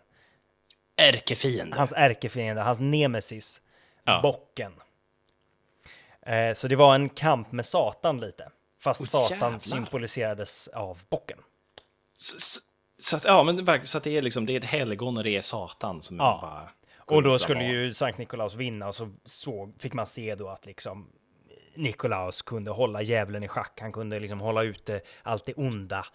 [0.97, 1.77] Ärkefiende?
[1.77, 3.61] Hans ärkefiende, hans nemesis,
[4.05, 4.21] Ja.
[4.23, 4.73] bocken.
[6.23, 8.51] Eh, så det var en kamp med Satan lite.
[8.81, 9.59] Fast Åh, Satan jävlar.
[9.59, 11.39] symboliserades av bocken.
[12.19, 12.61] Så,
[12.99, 15.37] så, att, ja, men så att det är liksom, det är ett helgon och det
[15.37, 16.39] är Satan som Ja.
[16.43, 16.71] bara...
[17.17, 20.67] Och då skulle ju Sankt Nikolaus vinna och så såg, fick man se då att
[20.67, 21.09] liksom
[21.75, 23.79] Nikolaus kunde hålla djävulen i schack.
[23.81, 26.07] Han kunde liksom hålla ute allt det onda.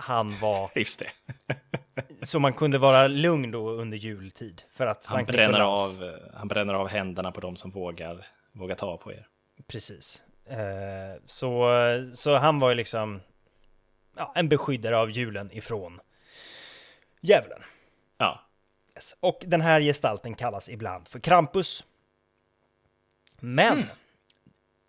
[0.00, 0.70] Han var.
[0.78, 1.10] Just det.
[2.26, 4.62] så man kunde vara lugn då under jultid.
[4.72, 8.26] För att Han Sankt bränner, Nikolaus, av, han bränner av händerna på de som vågar,
[8.52, 9.26] vågar ta på er.
[9.66, 10.22] Precis.
[10.46, 11.70] Eh, så,
[12.14, 13.20] så han var ju liksom
[14.16, 16.00] ja, en beskyddare av julen ifrån
[17.20, 17.62] djävulen.
[18.18, 18.40] Ja.
[18.94, 19.16] Yes.
[19.20, 21.84] Och den här gestalten kallas ibland för Krampus.
[23.40, 23.84] Men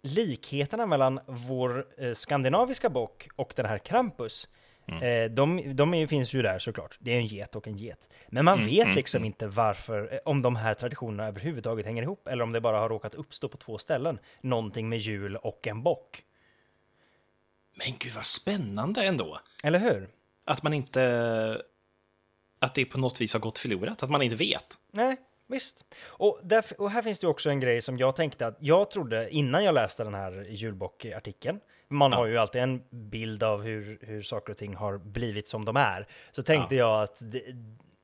[0.02, 4.48] likheterna mellan vår eh, skandinaviska bock och den här Krampus,
[4.92, 6.98] eh, de, de är, finns ju där såklart.
[7.00, 8.14] Det är en get och en get.
[8.28, 12.44] Men man vet liksom inte varför, eh, om de här traditionerna överhuvudtaget hänger ihop, eller
[12.44, 14.20] om det bara har råkat uppstå på två ställen.
[14.42, 16.24] Någonting med jul och en bock.
[17.74, 19.40] Men gud vad spännande ändå.
[19.64, 20.10] Eller hur?
[20.46, 21.62] Att man inte...
[22.60, 24.80] Att det på något vis har gått förlorat, att man inte vet.
[24.92, 25.18] Nej,
[25.48, 25.86] visst.
[26.06, 29.30] Och, där, och här finns det också en grej som jag tänkte att jag trodde
[29.30, 31.60] innan jag läste den här julbockartikeln.
[31.92, 32.18] Man Ja.
[32.18, 35.78] har ju alltid en bild av hur, hur saker och ting har blivit som de
[35.78, 36.08] är.
[36.32, 37.44] Så tänkte jag att det,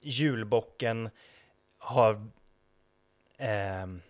[0.01, 1.09] julbocken
[1.79, 2.27] har...
[3.38, 4.01] ehm,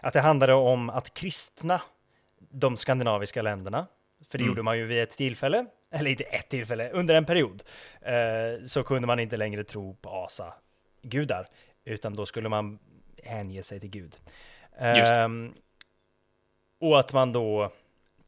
[0.00, 1.82] att det handlade om att kristna
[2.38, 3.86] de skandinaviska länderna.
[4.30, 4.48] För det Mm.
[4.50, 7.62] gjorde man ju vid ett tillfälle, eller inte ett tillfälle, under en period.
[8.00, 11.46] Eh, så kunde man inte längre tro på asa-gudar,
[11.84, 12.78] utan då skulle man
[13.24, 14.16] hänge sig till Gud.
[14.96, 15.12] Just.
[15.12, 15.54] Ehm,
[16.80, 17.70] och att man då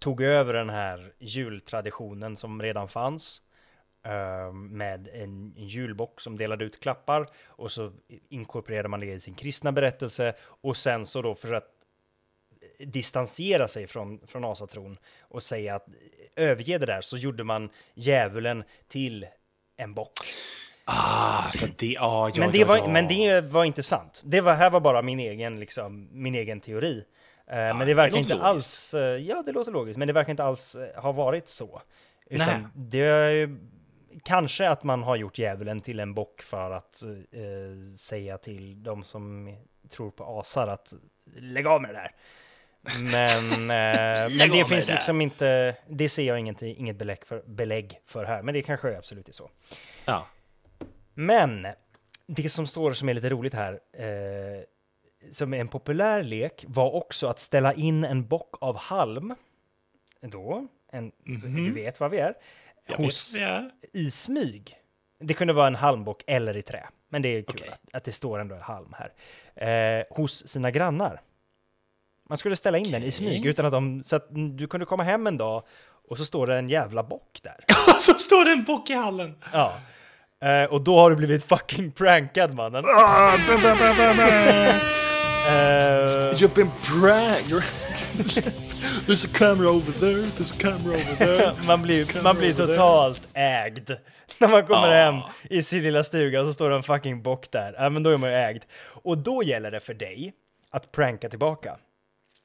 [0.03, 3.43] tog över den här jultraditionen som redan fanns
[4.03, 7.93] ehm, med en, en julbock som delade ut klappar och så
[8.29, 11.69] inkorporerade man det i sin kristna berättelse och sen så då för att
[12.79, 15.87] distansera sig från, från asatron och säga att
[16.37, 19.27] överge det där så gjorde man djävulen till
[19.77, 20.13] en bock.
[20.85, 22.89] Ah, så det, ja, ja, men, det ja, var, ja.
[22.89, 24.23] men det var inte sant.
[24.25, 27.05] Det var, här var bara min egen, liksom, min egen teori.
[27.53, 28.45] Eh, men det verkar låter inte logiskt.
[28.45, 31.83] alls, eh, ja det låter logiskt, men det verkar inte alls eh, ha varit så.
[32.31, 32.41] Nej.
[32.41, 33.59] Utan det är ju
[34.23, 39.03] kanske att man har gjort djävulen till en bock för att eh, säga till de
[39.03, 39.57] som
[39.89, 40.95] tror på asar att
[41.37, 42.15] lägg av med det där.
[43.13, 44.95] Men, eh, men det det finns där.
[44.95, 48.99] liksom inte, det ser jag inget, inget belägg, för, belägg för här, men det kanske
[48.99, 49.51] absolut är så.
[50.05, 50.27] Ja.
[51.15, 51.67] Men
[52.27, 54.63] det som står som är lite roligt här, eh,
[55.31, 59.35] som är en populär lek, var också att ställa in en bock av halm,
[60.21, 62.35] då, en, du vet vad vi är.
[62.87, 63.71] Jag hos, vet, ja.
[63.93, 64.77] i smyg.
[65.21, 67.69] Det kunde vara en halmbock eller i trä, men det är kul Okej.
[67.69, 69.13] att, att det står ändå en halm här.
[70.01, 71.21] Eh, hos sina grannar.
[72.29, 75.03] Man skulle ställa in den i smyg utan att de, så att du kunde komma
[75.03, 75.63] hem en dag
[76.09, 77.65] och så står det en jävla bock där.
[77.99, 79.35] så står det en bock i hallen.
[79.53, 79.75] Ja.
[80.41, 82.85] Eh, och då har du blivit fucking prankad mannen.
[85.23, 86.71] Eh, You've been
[87.01, 87.65] pranked.
[89.07, 91.53] There's a camera over there, there's a camera over there.
[91.67, 93.91] man blir, man blir totalt ägd.
[94.39, 94.95] När man kommer Ja.
[95.13, 95.21] hem
[95.51, 97.75] i sin lilla stuga och så står det en fucking bock där.
[97.79, 98.63] Ja, men då är man ju ägd.
[99.03, 100.33] Och då gäller det för dig
[100.71, 101.77] att pranka tillbaka.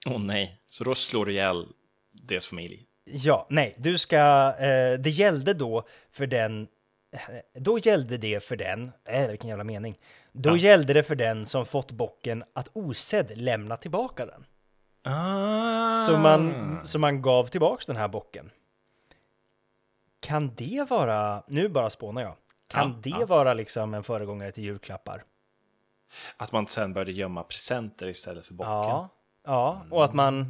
[0.05, 1.65] Åh nej, så då slår du ihjäl
[2.11, 2.83] deras familj?
[3.05, 4.17] Ja, nej, du ska,
[4.59, 6.67] eh, det gällde då för den,
[7.13, 7.19] eh,
[7.61, 9.97] då gällde det för den, äh, vilken jävla mening.
[10.39, 10.55] Då Ja.
[10.55, 14.45] gällde det för den som fått bocken att osedd lämna tillbaka den.
[15.03, 15.91] Ah.
[15.91, 18.49] Så man, så man gav tillbaks den här bocken.
[20.19, 22.35] Kan det vara, nu bara spånar jag,
[22.67, 23.25] kan Ja, det ja.
[23.25, 25.23] vara liksom en föregångare till julklappar?
[26.37, 28.71] Att man sen började gömma presenter istället för bocken.
[28.71, 29.09] Ja,
[29.45, 30.45] ja, och att man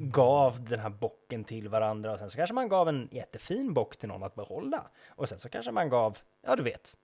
[0.00, 3.96] gav den här bocken till varandra och sen så kanske man gav en jättefin bock
[3.96, 4.82] till någon att behålla.
[5.08, 6.96] Och sen så kanske man gav, ja du vet.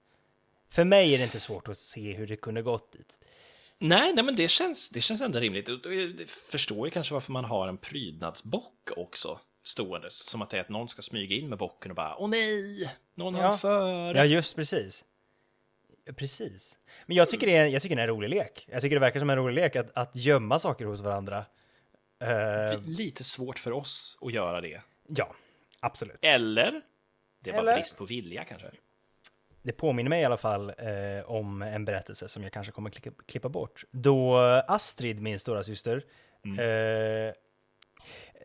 [0.75, 3.18] För mig är det inte svårt att se hur det kunde gått dit.
[3.79, 5.68] Nej, nej, men det känns, det känns ändå rimligt.
[5.68, 10.11] Jag förstår ju kanske varför man har en prydnadsbock också stående.
[10.11, 12.91] Som att det är att någon ska smyga in med bocken och bara åh nej,
[13.14, 13.43] någon Ja.
[13.47, 14.18] har före.
[14.18, 15.05] Ja, just precis.
[16.16, 16.79] Precis.
[17.07, 18.66] Men jag tycker, det är, jag tycker det är en rolig lek.
[18.70, 21.45] Jag tycker det verkar som en rolig lek att, att gömma saker hos varandra.
[22.22, 24.81] Eh, Lite svårt för oss att göra det.
[25.09, 25.35] ja,
[25.81, 26.18] absolut.
[26.22, 26.81] Eller?
[27.41, 27.75] Det var Eller?
[27.75, 28.70] brist på vilja kanske.
[29.65, 33.23] Det påminner mig i alla fall eh, om en berättelse som jag kanske kommer klippa,
[33.27, 33.85] klippa bort.
[33.91, 34.37] Då
[34.69, 36.05] Astrid, min stora syster,
[36.45, 37.35] eh,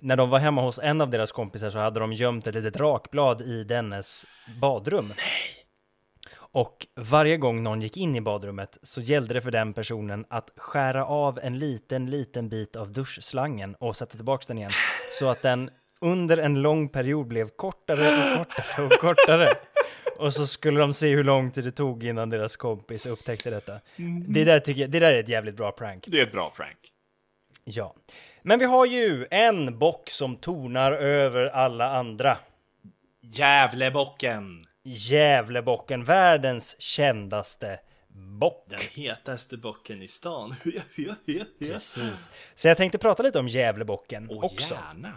[0.02, 2.78] när de var hemma hos en av deras kompisar så hade de gömt ett litet
[2.78, 4.26] rakblad i dennes
[4.62, 5.14] badrum.
[6.52, 10.50] Och varje gång någon gick in i badrummet så gällde det för den personen att
[10.56, 14.72] skära av en liten, liten bit av duschslangen och sätta tillbaka den igen.
[15.20, 15.70] Så att den
[16.02, 19.48] under en lång period blev kortare och kortare och kortare.
[20.20, 23.80] Och så skulle de se hur lång tid det tog innan deras kompis upptäckte detta.
[24.28, 26.04] Det, där tycker jag, det där är ett jävligt bra prank.
[26.08, 26.78] Det är ett bra prank.
[27.64, 27.96] Ja.
[28.42, 32.38] Men vi har ju en bock som tornar över alla andra.
[33.22, 34.64] Gävlebocken!
[34.84, 37.80] Gävlebocken, världens kändaste
[38.40, 38.66] bock.
[38.70, 40.56] Den hetaste bocken i stan.
[41.60, 42.30] Precis.
[42.56, 44.74] Så jag tänkte prata lite om Gävlebocken Och också.
[44.74, 45.14] gärna.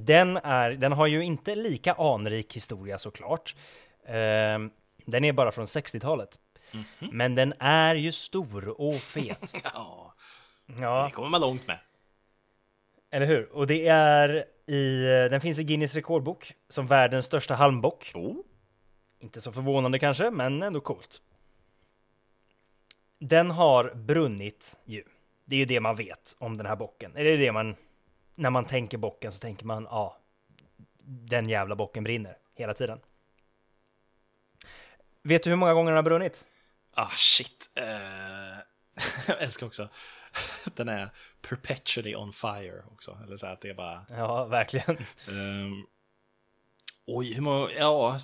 [0.00, 3.54] Den, är, den har ju inte lika anrik historia såklart.
[4.06, 4.70] Ehm,
[5.06, 6.38] den är bara från 60-talet.
[6.72, 7.10] Mhm.
[7.12, 9.52] Men den är ju stor och fet.
[9.74, 10.14] Ja,
[10.80, 11.78] Ja, det kommer man långt med.
[13.10, 13.52] eller hur?
[13.52, 18.12] Och det är i, den finns i Guinness rekordbok som världens största halmbock.
[18.14, 18.36] Oh.
[19.20, 21.22] Inte så förvånande kanske, men ändå coolt.
[23.18, 25.04] Den har brunnit ju.
[25.44, 27.16] Det är ju det man vet om den här bocken.
[27.16, 27.76] Eller är det det man...
[28.34, 30.18] När man tänker bocken så tänker man, ja,
[31.04, 33.00] den jävla bocken brinner hela tiden.
[35.22, 36.46] Vet du hur många gånger den har brunnit?
[36.94, 37.70] Ah, shit.
[37.74, 37.84] Eh,
[39.28, 39.88] jag älskar också
[40.74, 41.10] den är
[41.40, 43.18] perpetually on fire också.
[43.26, 44.06] Eller så att det är bara...
[44.10, 44.96] Ja, verkligen.
[45.28, 45.86] ehm,
[47.06, 47.70] oj, hur många?
[47.72, 48.20] Ja,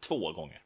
[0.00, 0.62] 22 gånger.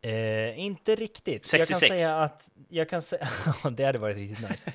[0.00, 1.44] Eh, inte riktigt.
[1.44, 1.82] 66.
[1.82, 3.28] Jag kan säga att, jag kan säga,
[3.70, 4.72] det hade varit riktigt nice.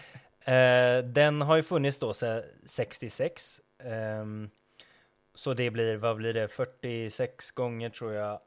[0.47, 3.61] Eh, den har ju funnits då sedan 66.
[3.83, 4.49] Ehm,
[5.33, 8.39] så det blir, vad blir det, 46 gånger tror jag.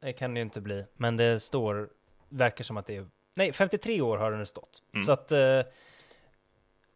[0.00, 1.88] Det kan det ju inte bli, men det står,
[2.28, 4.82] verkar som att det är, nej 53 år har den stått.
[4.94, 5.06] Mm.
[5.06, 5.62] Så att eh,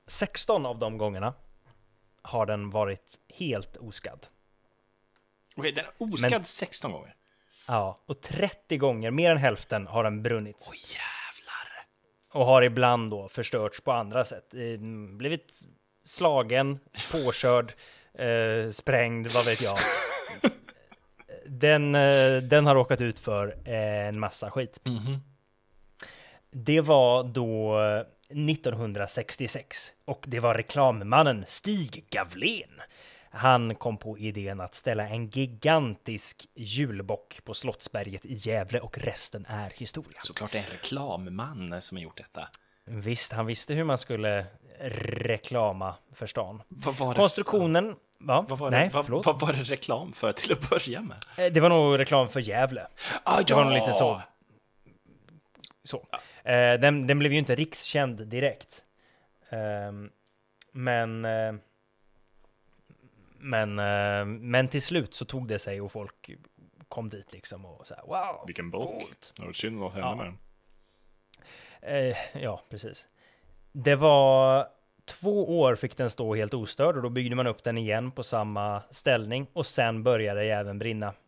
[0.07, 1.35] 16 av de gångerna
[2.23, 4.27] har den varit helt oskadd.
[5.57, 7.15] Okej, den är oskadd 16 gånger.
[7.69, 10.69] Ja, och 30 gånger, mer än hälften, har den brunnit.
[10.71, 11.14] Oj, jävlar.
[12.35, 14.55] Och har ibland då förstörts på andra sätt.
[14.55, 14.81] Eh,
[15.17, 15.61] Blivit
[16.05, 16.79] slagen,
[17.13, 17.73] påkörd,
[18.19, 19.79] eh, sprängd, vad vet jag.
[21.47, 24.81] Den, eh, den har råkat ut för en massa skit.
[24.85, 25.19] Mhm.
[26.51, 27.79] Det var då
[28.29, 32.81] 1966 och det var reklammannen Stig Gavlen.
[33.37, 39.47] Han kom på idén att ställa en gigantisk julbock på Slottsberget i Gävle och resten
[39.49, 40.19] är historia.
[40.21, 42.49] Såklart det är en reklamman som har gjort detta.
[42.85, 44.47] Visst, han visste hur man skulle
[45.21, 46.63] reklama för stan.
[46.69, 47.97] Vad var det Konstruktionen...
[48.19, 48.47] Va?
[48.49, 51.17] Vad var, Nej, det, vad, vad var det reklam för till att börja med?
[51.39, 52.87] Eh, Det var nog reklam för Gävle.
[53.25, 54.21] Ah, Det var nog lite så.
[55.85, 56.07] så.
[56.45, 58.85] Eh, den, den blev ju inte rikskänd direkt.
[59.51, 60.11] Ehm,
[60.73, 61.55] men, eh,
[63.45, 66.31] men, eh, men till slut så tog det sig och folk
[66.89, 68.45] kom dit liksom och så här, wow.
[68.47, 69.33] Vilken coolt.
[69.37, 70.39] Det var synd vad hände med den.
[71.83, 73.09] Eh, ja, precis.
[73.73, 74.69] Det var
[75.05, 78.23] två år fick den stå helt ostörd och då byggde man upp den igen på
[78.23, 81.15] samma ställning och sen började det även brinna.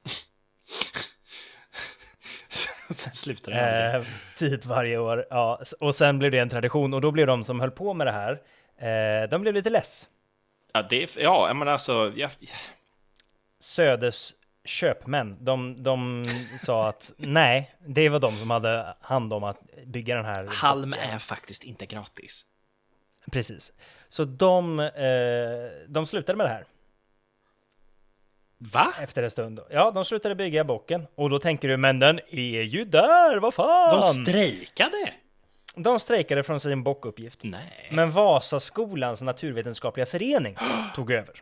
[2.90, 3.96] Sen slutade det.
[3.96, 4.04] Eh,
[4.36, 5.26] typ varje år.
[5.30, 8.06] Ja, och sen blev det en tradition och då blev de som höll på med
[8.06, 8.42] det här,
[8.78, 10.08] eh, de blev lite less.
[10.76, 12.30] Ja, det ja, men alltså, jag,
[13.60, 16.24] Söders köpmän, de, de
[16.60, 20.48] sa att nej, det var de som hade hand om att bygga den här.
[20.50, 22.46] halm är faktiskt inte gratis.
[23.32, 23.72] Precis.
[24.08, 26.66] Så de, eh, de slutade med det här
[28.58, 28.94] Va?
[29.00, 29.60] efter en stund.
[29.70, 33.54] Ja, de slutade bygga bocken och då tänker du, men den är ju där, vad
[33.54, 33.96] fan!
[33.96, 35.12] De strejkade?
[35.76, 37.40] De strejkade från sin bockuppgift.
[37.44, 37.88] Nej.
[37.92, 40.56] Men Vasaskolans naturvetenskapliga förening
[40.94, 41.34] tog över.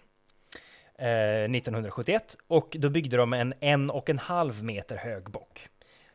[0.99, 5.68] Eh, 1971 och då byggde de en en och en halv meter hög bock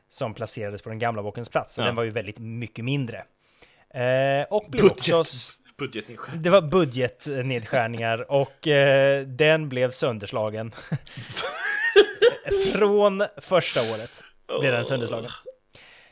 [0.10, 1.74] som placerades på den gamla bockens plats.
[1.76, 1.86] Så Ja.
[1.86, 3.18] Den var ju väldigt mycket mindre.
[3.94, 5.28] Eh, och blev också, Budget,
[5.78, 6.42] budgetnedskärning.
[6.44, 10.72] det var budgetnedskärningar och eh, den blev sönderslagen.
[12.74, 14.24] Från första året
[14.60, 15.30] blev den sönderslagen.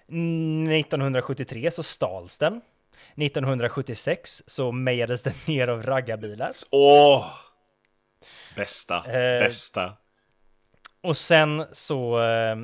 [0.07, 2.61] 1973 så stals den.
[3.15, 6.51] 1976 så mejades den ner av raggarbilar.
[6.71, 7.25] Åh!
[8.55, 9.93] Bästa, Eh, bästa.
[11.01, 12.55] Och sen så eh,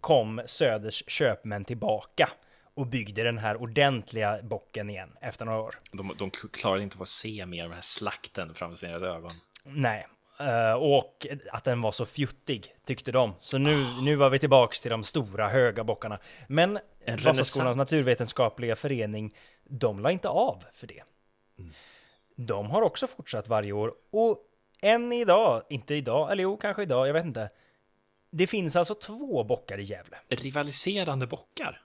[0.00, 2.30] kom Söders köpmän tillbaka
[2.74, 5.78] och byggde den här ordentliga bocken igen efter några år.
[5.92, 9.30] De, de klarade inte att se mer av den här slakten framför sina ögon.
[9.64, 10.06] Nej,
[10.40, 13.34] eh, och att den var så fjuttig tyckte de.
[13.38, 16.18] Så nu, nu var vi tillbaks till de stora höga bockarna.
[16.46, 21.02] Men En Vasaskolans naturvetenskapliga förening, de la inte av för det.
[22.36, 24.38] De har också fortsatt varje år och
[24.82, 27.50] än idag, inte idag, eller jo, kanske idag, jag vet inte.
[28.30, 30.16] Det finns alltså två bockar i Gävle.
[30.28, 31.80] Rivaliserande bockar.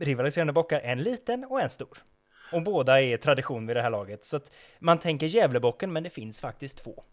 [0.00, 1.98] Rivaliserande bockar, en liten och en stor.
[2.52, 4.24] Och båda är tradition vid det här laget.
[4.24, 7.04] Så att man tänker Gävlebocken, men det finns faktiskt två.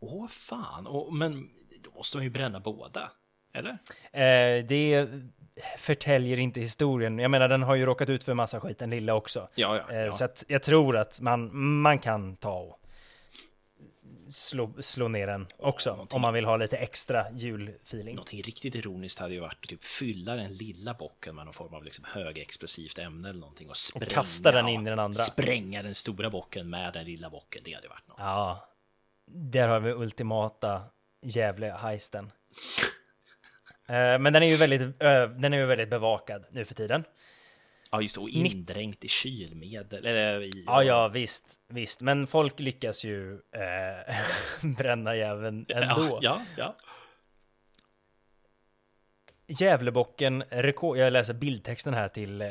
[0.00, 1.50] Åh fan, och, men
[1.84, 3.10] då måste man ju bränna båda.
[3.52, 3.78] Eller?
[4.12, 5.08] Eh, det
[5.78, 7.18] förtäljer inte historien.
[7.18, 9.48] Jag menar, den har ju råkat ut för massa skit, den lilla också.
[9.54, 9.94] Ja, ja.
[9.94, 10.12] Eh, ja.
[10.12, 12.80] Så att jag tror att man, man kan ta och
[14.30, 15.90] slå, slå ner den också.
[15.90, 16.16] någonting.
[16.16, 18.14] om man vill ha lite extra julfeeling.
[18.14, 21.74] Någonting riktigt ironiskt hade ju varit att typ fylla den lilla bocken med någon form
[21.74, 25.18] av liksom högexplosivt ämne eller någonting och, spränga, kasta den in i den andra.
[25.18, 27.62] Spränga den stora bocken med den lilla bocken.
[27.64, 28.18] Det hade varit något.
[28.18, 28.69] Ja,
[29.32, 30.82] där har vi ultimata
[31.22, 32.32] Gävle-heisten.
[33.88, 37.04] Eh, Men den är ju väldigt, ö, den är ju väldigt bevakad nu för tiden.
[37.92, 38.20] Ja, just det.
[38.20, 40.06] Och indränkt i kylmedel.
[40.06, 40.64] Eller i...
[40.66, 42.00] Ja, ja, visst, visst.
[42.00, 44.14] Men folk lyckas ju eh,
[44.76, 46.18] bränna jäveln ändå.
[46.20, 46.76] Ja, ja, ja.
[49.46, 52.48] Gävlebocken, rekord, jag läser bildtexten här till, eh,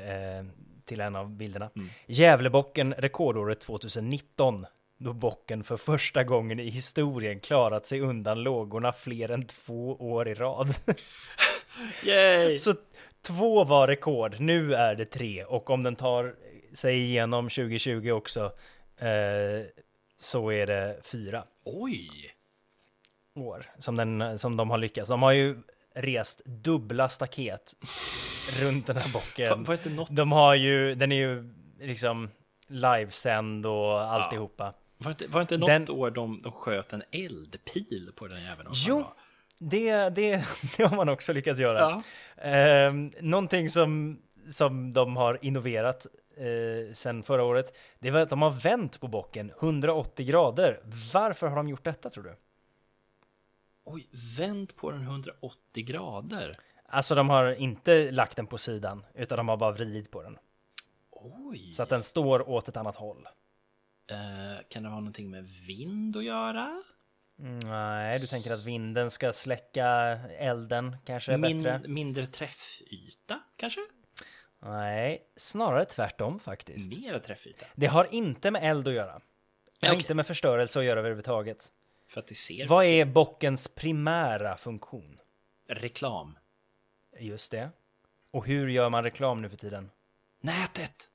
[0.85, 1.69] till en av bilderna.
[2.07, 4.65] Gävlebocken rekordåret 2019,
[4.99, 10.27] då bocken för första gången i historien klarat sig undan lågorna fler än två år
[10.27, 10.75] i rad.
[12.05, 12.57] Yay!
[12.57, 12.73] Så
[13.21, 15.43] två var rekord, nu är det tre.
[15.43, 16.35] Och om den tar
[16.73, 18.45] sig igenom 2020 också,
[18.97, 19.67] eh,
[20.17, 22.09] så är det fyra Oj!
[23.35, 25.09] år som, den, som de har lyckats.
[25.09, 25.57] De har ju
[25.95, 27.73] rest dubbla staket
[28.61, 29.63] runt den här bocken.
[29.63, 32.29] Var något, De har ju, den är ju liksom
[32.67, 34.73] livesänd och alltihopa.
[35.03, 38.43] Var det, var det inte något Den- år de, de sköt en eldpil på den
[38.43, 38.69] jäveln?
[38.73, 39.05] Jo,
[39.59, 40.45] det, det,
[40.77, 42.01] det har man också lyckats göra.
[42.37, 42.43] Ja.
[42.49, 44.21] Eh, någonting som,
[44.51, 49.07] som de har innoverat eh, sen förra året, det var att de har vänt på
[49.07, 50.79] bocken 180 grader.
[51.13, 52.35] Varför har de gjort detta tror du?
[53.83, 56.55] Oj, vänd på den 180 grader.
[56.85, 60.37] Alltså de har inte lagt den på sidan, utan de har bara vridit på den.
[61.11, 61.71] Oj.
[61.71, 63.27] Så att den står åt ett annat håll.
[64.11, 64.17] Eh,
[64.69, 66.83] kan det ha någonting med vind att göra?
[67.39, 69.87] Mm, Nej, du tänker att vinden ska släcka
[70.39, 71.87] elden kanske Min, bättre?
[71.87, 73.81] mindre träffyta, kanske?
[74.61, 76.99] Nej, snarare tvärtom faktiskt.
[76.99, 77.65] Mer träffyta.
[77.75, 79.19] Det har inte med eld att göra.
[79.79, 80.03] Det har Okej.
[80.03, 81.71] inte med förstörelse att göra överhuvudtaget.
[82.07, 85.19] För att det ser Vad är bockens primära funktion?
[85.69, 86.37] reklam.
[87.19, 87.69] Just det.
[88.31, 89.89] Och hur gör man reklam nu för tiden?
[90.41, 91.09] Nätet!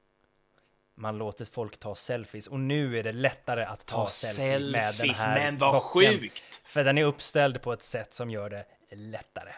[0.96, 4.82] Man låter folk ta selfies och nu är det lättare att ta, Ta selfie med
[4.82, 6.12] den selfies, här men vad bocken.
[6.20, 6.62] sjukt!
[6.64, 8.64] För den är uppställd på ett sätt som gör det
[8.96, 9.52] lättare.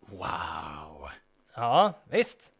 [0.00, 1.08] Wow!
[1.54, 2.52] Ja, visst.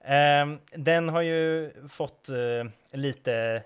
[0.00, 2.36] Ehm, den har ju fått eh,
[2.92, 3.62] lite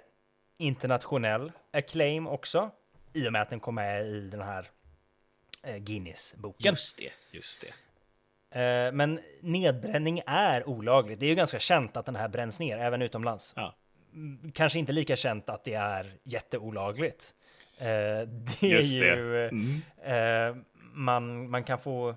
[0.58, 2.70] internationell acclaim också.
[3.12, 4.68] I och med att den kom med i den här
[5.62, 6.70] eh, Guinness-boken.
[6.70, 7.68] Just det, just det.
[8.60, 11.20] Eh, men nedbränning är olagligt.
[11.20, 13.52] Det är ju ganska känt att den här bränns ner, även utomlands.
[13.56, 13.74] Ja.
[14.54, 17.34] Kanske inte lika känt att det är jätteolagligt.
[17.78, 19.48] Eh, det Just är ju...
[19.48, 19.82] Mm.
[20.02, 22.14] Eh, man, man kan få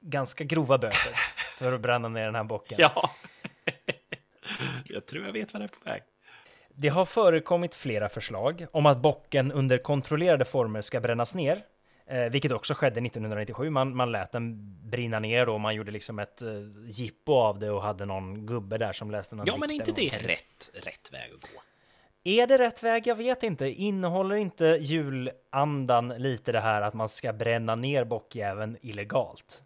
[0.00, 1.12] ganska grova böter
[1.58, 2.78] för att bränna ner den här bocken.
[2.80, 3.10] Ja.
[4.84, 6.02] jag tror jag vet vad det är på väg.
[6.78, 11.62] Det har förekommit flera förslag om att bocken under kontrollerade former ska brännas ner,
[12.10, 13.70] eh, vilket också skedde 1997.
[13.70, 16.48] Man, man lät den brinna ner och man gjorde liksom ett eh,
[16.88, 20.00] jippo av det och hade någon gubbe där som läste någon Ja, men dikt inte
[20.00, 21.62] det rätt, rätt väg att gå?
[22.24, 23.06] Är det rätt väg?
[23.06, 23.70] Jag vet inte.
[23.70, 29.62] Innehåller inte julandan lite det här att man ska bränna ner bockjäveln illegalt?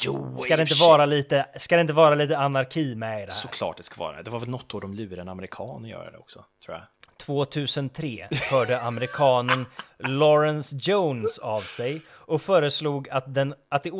[0.00, 3.20] Jo, Ska det inte vara lite, ska det inte vara lite anarki med i det
[3.20, 3.30] här?
[3.30, 4.22] Såklart det ska vara.
[4.22, 6.84] Det var väl något år de lurade en amerikan att göra det också, tror jag.
[7.18, 9.66] 2003 hörde amerikanen
[9.98, 13.90] Lawrence Jones av sig och föreslog att, den, att det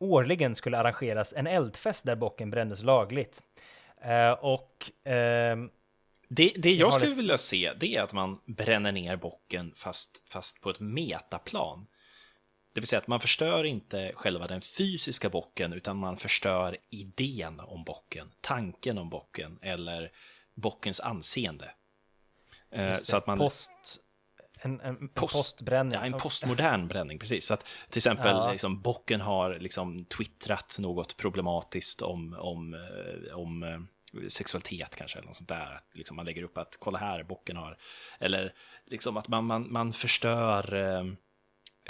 [0.00, 3.42] årligen skulle arrangeras en eldfest där bocken brändes lagligt.
[4.04, 5.70] Eh, och ehm,
[6.28, 10.22] Det, det jag skulle det- vilja se, det är att man bränner ner bocken fast,
[10.32, 11.86] fast på ett metaplan.
[12.72, 17.60] Det vill säga att man förstör inte själva den fysiska bocken, utan man förstör idén
[17.60, 20.10] om bocken, tanken om bocken eller
[20.54, 21.70] bockens anseende.
[22.76, 23.38] Eh, så att man...
[23.38, 24.00] post,
[24.60, 25.94] en, en Post- postbränning.
[25.94, 27.46] Ja, en postmodern bränning, precis.
[27.46, 28.52] Så att till exempel Ja.
[28.52, 33.80] liksom, bocken har liksom twittrat något problematiskt om, om, eh, om eh,
[34.28, 35.74] sexualitet kanske, eller något sånt där.
[35.76, 37.78] Att liksom, man lägger upp att kolla här, bocken har...
[38.20, 38.54] Eller
[38.84, 41.04] liksom att man, man, man förstör eh,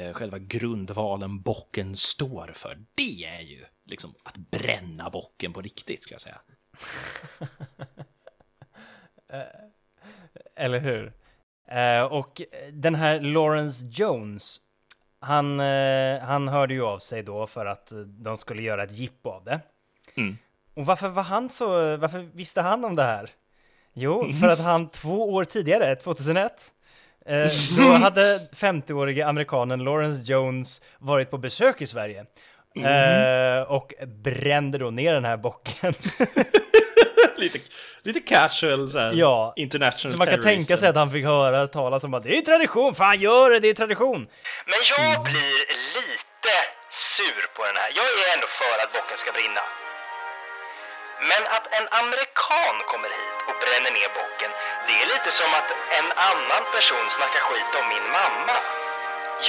[0.06, 2.84] eh, själva grundvalen bocken står för.
[2.94, 6.40] Det är ju liksom att bränna bocken på riktigt, skulle jag säga.
[10.56, 11.12] Eller hur?
[11.68, 12.42] Eh, och
[12.72, 14.60] den här Lawrence Jones,
[15.20, 18.92] han, eh, han hörde ju av sig då för att eh, de skulle göra ett
[18.92, 19.60] jippo av det.
[20.16, 20.38] Mm.
[20.74, 23.30] Och varför var han så, varför visste han om det här?
[23.92, 26.72] Jo, för att han två år tidigare, 2001,
[27.26, 32.26] eh, då hade 50-årige amerikanen Lawrence Jones varit på besök i Sverige.
[32.74, 35.94] Eh, och brände då ner den här bocken.
[37.44, 37.58] lite,
[38.02, 40.48] lite casual, så här, Ja, international Så man kan terrorism.
[40.68, 43.58] tänka sig att han fick höra talas om att det är tradition, fan gör det,
[43.60, 44.20] det är tradition.
[44.72, 45.58] Men jag blir
[45.98, 46.54] lite
[46.90, 47.90] sur på den här.
[47.98, 49.62] Jag är ändå för att bocken ska brinna.
[51.30, 54.50] Men att en amerikan kommer hit och bränner ner bocken,
[54.86, 55.68] det är lite som att
[55.98, 58.56] en annan person snackar skit om min mamma.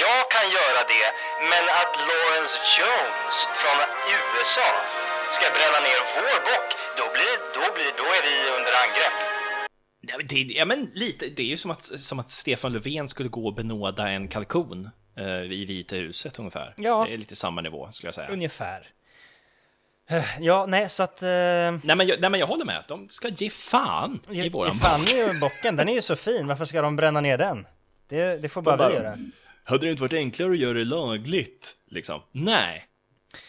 [0.04, 1.06] Jag kan göra det,
[1.50, 3.78] men att Lawrence Jones från
[4.14, 4.68] USA
[5.36, 6.68] ska bränna ner vår bock,
[6.98, 9.16] då, blir det, då, blir, då är vi under angrepp.
[10.00, 11.26] Ja, men det, ja, men lite.
[11.28, 14.90] Det är ju som att, som att Stefan Löfven skulle gå och benåda en kalkon
[15.16, 16.74] eh, i Vita huset ungefär.
[16.76, 17.04] Ja.
[17.08, 18.28] Det är lite samma nivå, skulle jag säga.
[18.28, 18.86] Ungefär.
[20.10, 21.22] Eh, Ja, nej, så att...
[21.22, 22.84] Eh, Nej men, jag, nej, men jag håller med.
[22.88, 26.02] De ska ge fan i ge- våran ge fan i ju bocken, den är ju
[26.02, 27.66] så fin, varför ska de bränna ner den?
[28.08, 29.16] Det, det får bara, bara- vi göra.
[29.64, 31.76] Hade det inte varit enklare att göra det lagligt?
[31.90, 32.20] Liksom.
[32.32, 32.84] Nej.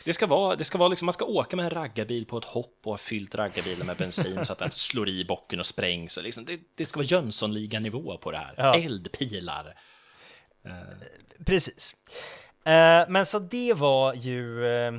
[0.03, 2.45] Det ska vara, det ska vara liksom, man ska åka med en raggarbil på ett
[2.45, 6.17] hopp och ha fyllt raggarbilen med bensin så att den slår i bocken och sprängs.
[6.17, 8.53] Och liksom, det, det ska vara Jönssonliga-nivå på det här.
[8.57, 8.75] Ja.
[8.75, 9.75] Eldpilar.
[11.45, 11.95] Precis.
[12.63, 14.93] Eh, men så det var ju eh,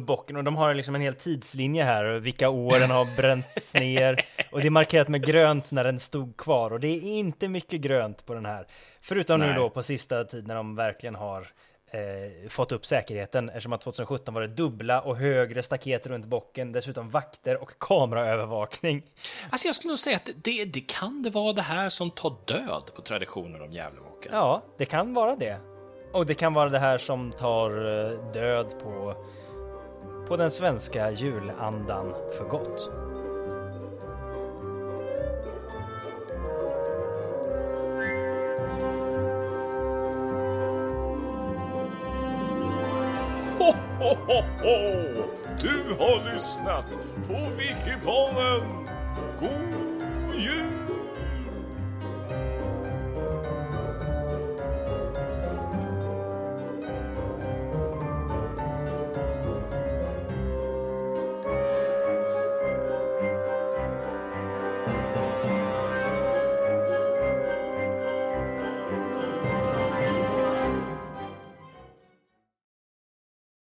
[0.00, 3.74] bocken och de har liksom en hel tidslinje här och vilka år den har bränts
[3.74, 7.48] ner och det är markerat med grönt när den stod kvar och det är inte
[7.48, 8.66] mycket grönt på den här.
[9.02, 9.54] Förutom nu Nej.
[9.54, 11.48] då på sista tid när de verkligen har
[11.90, 16.72] eh, fått upp säkerheten eftersom att 2017 var det dubbla och högre staket runt bocken,
[16.72, 19.02] dessutom vakter och kameraövervakning.
[19.50, 22.36] Alltså jag skulle nog säga att det, det kan det vara det här som tar
[22.44, 24.32] död på traditionen om Gävlebocken.
[24.32, 25.60] Ja, det kan vara det.
[26.12, 29.14] Och det kan vara det här som tar eh, död på,
[30.28, 33.07] på den svenska julandan för gott.
[43.98, 44.76] Ho, ho!
[45.60, 46.98] Du har lyssnat
[47.28, 48.88] på Wikipodden!
[49.40, 50.77] God jul!